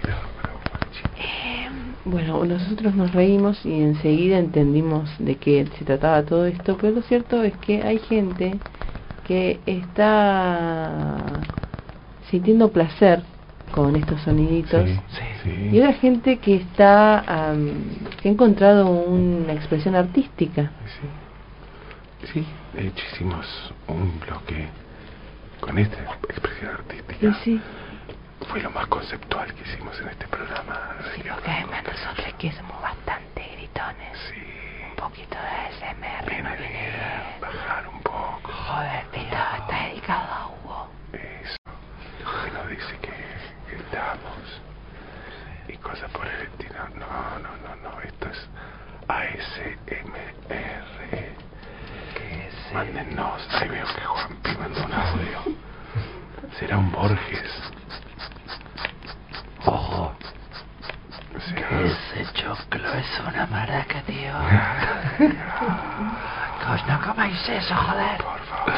cuidado 0.00 0.22
con 0.34 0.42
la 0.42 0.52
bombachita. 0.52 1.18
Eh, 1.18 1.68
bueno, 2.04 2.38
nosotros 2.82 2.94
nos 3.06 3.14
reímos 3.14 3.64
y 3.64 3.80
enseguida 3.80 4.38
entendimos 4.38 5.08
de 5.20 5.36
qué 5.36 5.66
se 5.78 5.84
trataba 5.84 6.24
todo 6.24 6.46
esto, 6.46 6.76
pero 6.80 6.96
lo 6.96 7.02
cierto 7.02 7.42
es 7.44 7.52
que 7.58 7.80
hay 7.82 8.00
gente 8.00 8.58
que 9.24 9.60
está 9.66 11.40
sintiendo 12.28 12.72
placer 12.72 13.22
con 13.72 13.94
estos 13.94 14.20
soniditos 14.22 14.88
sí. 15.44 15.68
y 15.70 15.78
otra 15.78 15.92
gente 15.92 16.38
que 16.38 16.56
está 16.56 17.20
am, 17.20 17.84
que 18.20 18.28
ha 18.28 18.32
encontrado 18.32 18.90
una 18.90 19.52
expresión 19.52 19.94
artística. 19.94 20.72
Sí. 20.86 22.32
Sí, 22.32 22.44
de 22.74 22.88
hecho 22.88 23.04
hicimos 23.12 23.46
un 23.86 24.18
bloque 24.20 24.66
con 25.60 25.78
esta 25.78 26.02
expresión 26.28 26.70
artística. 26.72 27.34
sí. 27.44 27.60
Fue 28.48 28.60
lo 28.60 28.70
más 28.70 28.86
conceptual 28.88 29.52
que 29.54 29.62
hicimos 29.62 29.98
en 30.00 30.08
este 30.08 30.26
programa. 30.28 30.96
Sí, 31.14 31.22
porque 31.28 31.50
además 31.50 31.82
nosotros 31.84 32.34
que 32.38 32.52
somos 32.52 32.82
bastante 32.82 33.42
gritones, 33.56 34.18
Sí, 34.30 34.42
un 34.90 34.96
poquito 34.96 35.36
de 35.36 35.48
ASMR 35.48 36.26
viene 36.28 36.42
no 36.42 36.56
viene 36.56 36.90
bien 36.90 37.40
bajar 37.40 37.88
un 37.88 38.02
poco. 38.02 38.52
Joder, 38.52 39.06
está, 39.12 39.56
está 39.56 39.84
dedicado 39.88 40.32
a 40.32 40.48
Hugo. 40.48 40.92
Eso. 41.12 41.56
Y 42.46 42.50
nos 42.50 42.68
dice 42.68 42.98
que 43.00 43.12
gritamos 43.70 44.62
y 45.68 45.76
cosas 45.78 46.10
por 46.10 46.26
el 46.26 46.42
estilo. 46.42 46.88
No, 46.94 47.38
no, 47.38 47.56
no, 47.56 47.76
no. 47.76 48.00
Esto 48.02 48.28
es 48.28 48.50
ASMR. 49.08 50.32
Mándennos. 52.72 53.48
Ahí 53.50 53.68
veo 53.68 53.86
que 53.86 54.00
Juan 54.00 54.40
mandó 54.58 54.84
un 54.84 54.92
audio. 54.92 55.38
¿Será 56.58 56.78
un 56.78 56.90
Borges? 56.90 57.50
Ojo, 59.64 60.12
Sí. 61.38 61.54
ese 61.56 62.32
choclo 62.34 62.92
es 62.94 63.20
una 63.20 63.46
maraca, 63.46 64.02
tío. 64.02 64.32
Coño, 66.64 66.84
no 66.86 67.00
comáis 67.06 67.48
eso, 67.48 67.74
joder. 67.74 68.18
Por 68.18 68.40
favor. 68.42 68.72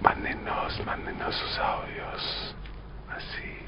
Mándenos, 0.00 0.84
mándenos 0.84 1.34
sus 1.34 1.58
audios. 1.58 2.56
Así. 3.08 3.58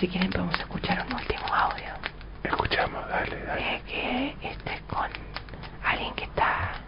Si 0.00 0.08
quieren 0.08 0.30
podemos 0.32 0.58
escuchar 0.58 1.04
un 1.06 1.14
último 1.14 1.46
audio. 1.54 1.92
Escuchamos, 2.42 3.06
dale, 3.08 3.44
dale. 3.44 3.76
eh, 3.76 3.82
que 3.86 4.48
este 4.48 4.74
es 4.74 4.82
con 4.82 5.10
alguien 5.84 6.14
que 6.14 6.24
está 6.24 6.78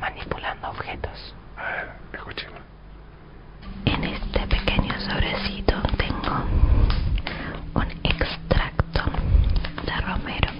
manipulando 0.00 0.68
objetos. 0.70 1.34
A 1.56 1.62
ver, 1.72 1.92
escuchemos. 2.12 2.61
Sobrecito 5.04 5.82
tengo 5.98 6.44
un 7.74 7.86
extracto 8.04 9.02
de 9.84 10.00
romero. 10.00 10.51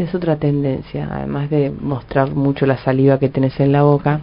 Esta 0.00 0.10
es 0.10 0.14
otra 0.14 0.36
tendencia, 0.36 1.08
además 1.12 1.50
de 1.50 1.70
mostrar 1.70 2.30
mucho 2.30 2.64
la 2.64 2.78
saliva 2.78 3.18
que 3.18 3.28
tenés 3.28 3.60
en 3.60 3.72
la 3.72 3.82
boca. 3.82 4.20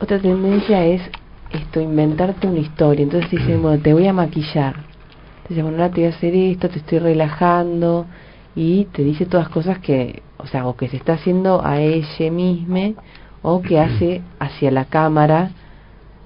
Otra 0.00 0.18
tendencia 0.18 0.84
es 0.84 1.00
esto, 1.50 1.80
inventarte 1.80 2.46
una 2.46 2.58
historia. 2.58 3.04
Entonces 3.04 3.30
dicen, 3.30 3.62
bueno, 3.62 3.82
te 3.82 3.94
voy 3.94 4.06
a 4.06 4.12
maquillar. 4.12 4.76
Entonces, 5.38 5.62
bueno, 5.62 5.78
ahora 5.78 5.94
te 5.94 6.02
voy 6.02 6.10
a 6.10 6.14
hacer 6.14 6.34
esto, 6.34 6.68
te 6.68 6.78
estoy 6.78 6.98
relajando. 6.98 8.04
Y 8.54 8.84
te 8.86 9.02
dice 9.02 9.24
todas 9.24 9.48
cosas 9.48 9.78
que, 9.78 10.22
o 10.36 10.46
sea, 10.46 10.66
o 10.66 10.76
que 10.76 10.88
se 10.88 10.98
está 10.98 11.14
haciendo 11.14 11.64
a 11.64 11.80
ella 11.80 12.30
misma, 12.30 13.02
o 13.40 13.62
que 13.62 13.80
hace 13.80 14.20
hacia 14.38 14.70
la 14.70 14.86
cámara, 14.86 15.52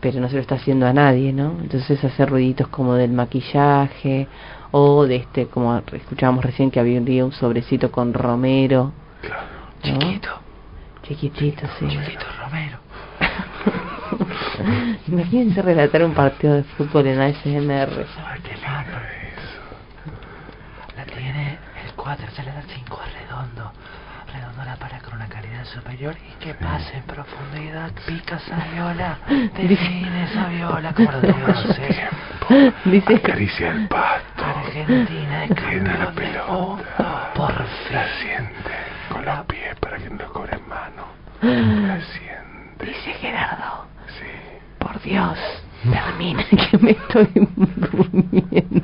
pero 0.00 0.20
no 0.20 0.28
se 0.28 0.34
lo 0.34 0.40
está 0.40 0.56
haciendo 0.56 0.86
a 0.86 0.92
nadie, 0.92 1.32
¿no? 1.32 1.52
Entonces 1.60 2.02
hace 2.02 2.26
ruiditos 2.26 2.66
como 2.68 2.94
del 2.94 3.12
maquillaje, 3.12 4.26
o 4.72 5.06
de 5.06 5.16
este, 5.16 5.46
como 5.46 5.76
escuchábamos 5.92 6.44
recién 6.44 6.70
que 6.70 6.80
había 6.80 6.98
un 6.98 7.04
día 7.04 7.24
un 7.24 7.32
sobrecito 7.32 7.90
con 7.90 8.14
Romero. 8.14 8.92
Claro. 9.20 9.42
¿no? 9.84 9.98
Chiquito, 9.98 10.28
Chiquitito, 11.02 11.66
sí. 11.78 11.88
chiquito 11.88 12.26
Romero. 12.42 12.78
Imagínense 15.08 15.62
relatar 15.62 16.04
un 16.04 16.14
partido 16.14 16.54
de 16.54 16.62
fútbol 16.64 17.06
en 17.06 17.20
ASMR. 17.20 18.06
La 20.96 21.04
tiene 21.06 21.58
el 21.84 21.92
4, 21.96 22.26
se 22.30 22.42
le 22.42 22.52
da 22.52 22.62
5 22.62 23.00
redondo. 23.20 23.72
Redondo 24.32 24.64
la 24.64 24.76
para 24.76 24.98
con 25.00 25.14
una 25.14 25.28
calidad 25.28 25.64
superior 25.64 26.14
y 26.28 26.32
que 26.44 26.54
pase 26.54 26.96
en 26.96 27.02
profundidad. 27.04 27.90
Pica 28.06 28.36
esa 28.36 28.56
viola, 28.72 29.18
define 29.28 30.24
esa 30.24 30.48
viola 30.48 30.92
como 30.94 31.10
los 31.12 31.22
dioses. 31.22 31.96
Dice, 32.84 33.14
Acaricia 33.16 33.70
el 33.70 33.88
pasto. 33.88 34.44
Argentina 34.44 35.44
es 35.44 35.54
Tiene 35.54 35.98
la 35.98 36.10
pelota. 36.12 37.32
Por 37.34 37.52
La 37.92 38.04
fin. 38.04 38.08
siente 38.22 38.70
con 39.08 39.24
los 39.24 39.40
pies 39.46 39.74
para 39.80 39.96
que 39.98 40.10
no 40.10 40.32
cobre 40.32 40.58
mano. 40.68 41.06
La 41.42 42.00
siente. 42.00 42.84
dice 42.86 43.12
Gerardo, 43.14 43.86
Sí. 44.18 44.26
por 44.78 45.00
Dios, 45.02 45.38
termina 45.90 46.44
que 46.50 46.78
me 46.78 46.90
estoy 46.92 47.28
durmiendo. 47.34 48.82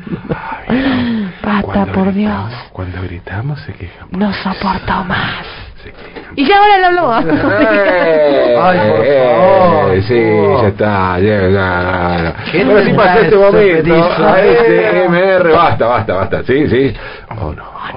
Ay, 0.68 1.30
Basta, 1.42 1.62
cuando 1.62 1.92
por 1.92 2.04
gritamos- 2.12 2.14
Dios. 2.14 2.52
Cuando 2.72 3.02
gritamos 3.02 3.60
se 3.60 3.72
quejan. 3.74 4.08
No 4.12 4.32
soporto 4.32 5.04
más. 5.04 5.44
Se 5.82 5.90
quejan. 5.92 6.32
Y 6.36 6.46
ya 6.46 6.58
ahora 6.58 6.78
lo 6.78 6.86
hablamos. 6.86 7.24
Ay, 8.62 8.78
por 8.78 9.04
favor. 9.06 9.94
Eh, 9.94 10.02
sí, 10.08 10.62
ya 10.62 10.68
está. 10.68 11.18
Ya, 11.20 11.40
ya, 11.42 11.48
ya. 11.50 12.34
¿Qué 12.50 12.62
Ahora 12.62 12.80
sí 12.80 12.86
tendrá 12.86 13.04
pasó 13.04 13.20
este 13.20 13.36
momento. 13.36 13.94
ASMR, 14.26 15.52
basta, 15.52 15.86
basta, 15.86 16.14
basta. 16.14 16.42
Sí, 16.44 16.68
sí. 16.68 16.94
Oh, 17.40 17.52
no. 17.52 17.64
Oh, 17.64 17.88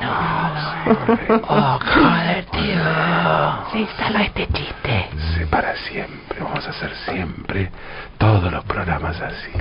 joder, 0.95 2.45
tío. 2.45 3.71
Se 3.71 3.79
instaló 3.79 4.19
este 4.19 4.47
chiste. 4.47 5.09
Sí, 5.35 5.45
para 5.45 5.75
siempre. 5.75 6.39
Vamos 6.41 6.65
a 6.65 6.69
hacer 6.69 6.91
siempre 7.05 7.71
todos 8.17 8.51
los 8.51 8.63
programas 8.65 9.19
así. 9.21 9.51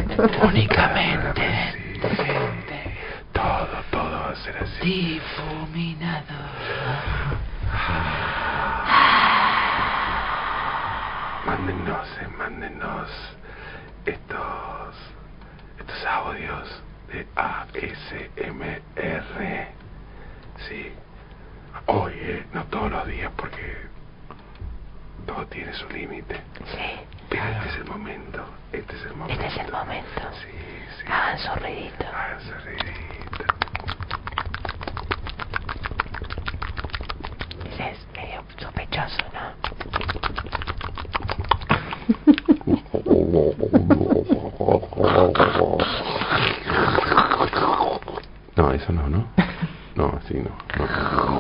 Únicamente. 0.43 1.73
Sí, 2.01 2.33
Todo, 3.33 3.69
todo 3.91 4.21
va 4.21 4.31
a 4.31 4.37
ser 4.37 4.57
así. 4.59 5.21
Difuminado. 5.21 6.35
Mándenos, 11.47 12.09
eh, 12.21 12.29
mándenos 12.37 13.09
estos, 14.05 14.95
estos 15.79 16.07
audios 16.07 16.83
de 17.13 17.27
ASMR. 17.37 18.79
Sí. 20.69 20.93
Hoy, 21.87 22.13
eh, 22.17 22.47
no 22.53 22.65
todos 22.65 22.91
los 22.91 23.07
días 23.07 23.31
porque 23.37 23.77
todo 25.27 25.47
tiene 25.47 25.73
su 25.75 25.89
límite. 25.91 26.37
Sí, 26.67 27.01
Pero 27.31 27.45
este 27.45 27.69
es 27.69 27.77
el 27.77 27.85
momento. 27.85 28.45
Este 28.73 28.97
es 28.97 29.03
el 29.05 29.15
momento. 29.17 29.43
este 29.45 29.61
es 29.61 29.67
el 29.67 29.73
momento. 29.73 30.21
Sí, 30.43 30.49
sí. 30.99 31.05
Hagan 31.13 31.39
su 31.39 31.55
ruidito. 31.61 32.05
Háganse 32.07 32.55
reírito. 32.61 33.45
Ese 37.73 37.91
es 37.91 37.99
medio 38.15 38.43
sospechoso, 38.59 39.23
¿no? 39.33 39.49
No, 48.57 48.73
eso 48.73 48.93
no, 48.93 49.09
¿no? 49.09 49.25
No, 49.95 50.19
así 50.19 50.35
no. 50.35 50.51
no. 50.79 51.38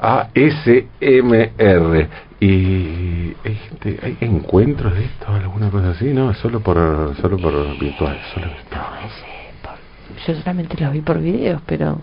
ASMR. 0.00 2.08
¿Y 2.38 3.34
hay, 3.44 3.54
gente, 3.68 3.98
hay 4.02 4.18
encuentros 4.20 4.94
de 4.94 5.04
esto, 5.04 5.26
alguna 5.32 5.70
cosa 5.70 5.90
así? 5.90 6.12
No, 6.12 6.34
solo 6.34 6.60
por, 6.60 7.14
solo 7.20 7.38
por 7.38 7.78
virtual. 7.78 8.18
Solo 8.34 8.48
virtual. 8.48 8.82
No, 8.92 8.98
ese, 9.06 9.24
por- 9.62 9.78
yo 10.26 10.34
solamente 10.40 10.76
los 10.82 10.92
vi 10.92 11.00
por 11.00 11.18
videos, 11.18 11.62
pero 11.66 11.98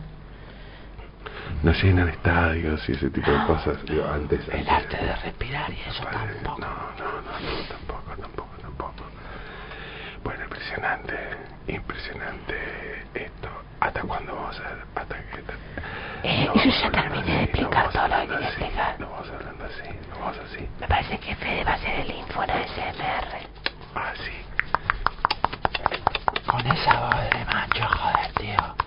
No 1.62 1.71
llenan 1.71 2.10
estadios 2.10 2.82
y 2.89 2.93
ese 2.93 3.10
tipo 3.12 3.29
de 3.32 3.45
cosas. 3.45 3.77
Digo, 3.86 4.06
antes, 4.12 4.41
El 4.49 4.67
antes- 4.67 4.69
arte 4.69 4.97
de 5.06 5.15
respirar 5.17 5.71
y 5.71 5.79
eso 5.88 6.03
Padre, 6.03 6.34
tampoco. 6.43 6.62
No, 6.62 6.67
no, 6.67 6.73
no, 6.97 7.21
no, 7.21 7.32
tampoco, 7.69 8.12
tampoco, 8.19 8.49
tampoco. 8.62 9.03
Bueno, 10.23 10.43
impresionante, 10.45 11.13
impresionante 11.67 12.56
esto. 13.13 13.49
¿Hasta 13.79 14.01
cuándo 14.01 14.34
vamos 14.36 14.60
a...? 14.60 14.77
Hasta 14.99 15.15
que 15.15 15.23
y 16.23 16.45
yo 16.45 16.53
ya 16.55 16.91
terminé 16.91 17.38
de 17.38 17.43
explicar 17.43 17.89
todo 17.91 18.07
lo 18.07 18.21
que 18.21 18.27
quería 18.27 18.47
explicar. 18.47 18.99
No 18.99 19.09
vas 19.09 19.29
hablando 19.29 19.65
así, 19.65 19.89
no 20.09 20.25
vas 20.25 20.38
así. 20.39 20.67
Me 20.79 20.88
parece 20.88 21.17
que 21.19 21.36
Fede 21.36 21.63
va 21.63 21.73
a 21.73 21.77
ser 21.79 21.99
el 21.99 22.12
info 22.12 22.43
en 22.43 22.49
SMR. 22.49 23.47
Ah, 23.95 24.13
sí. 24.15 24.31
Con 26.49 26.65
esa 26.67 26.99
voz 26.99 27.29
de 27.29 27.45
macho, 27.45 27.88
joder, 27.88 28.33
tío. 28.33 28.83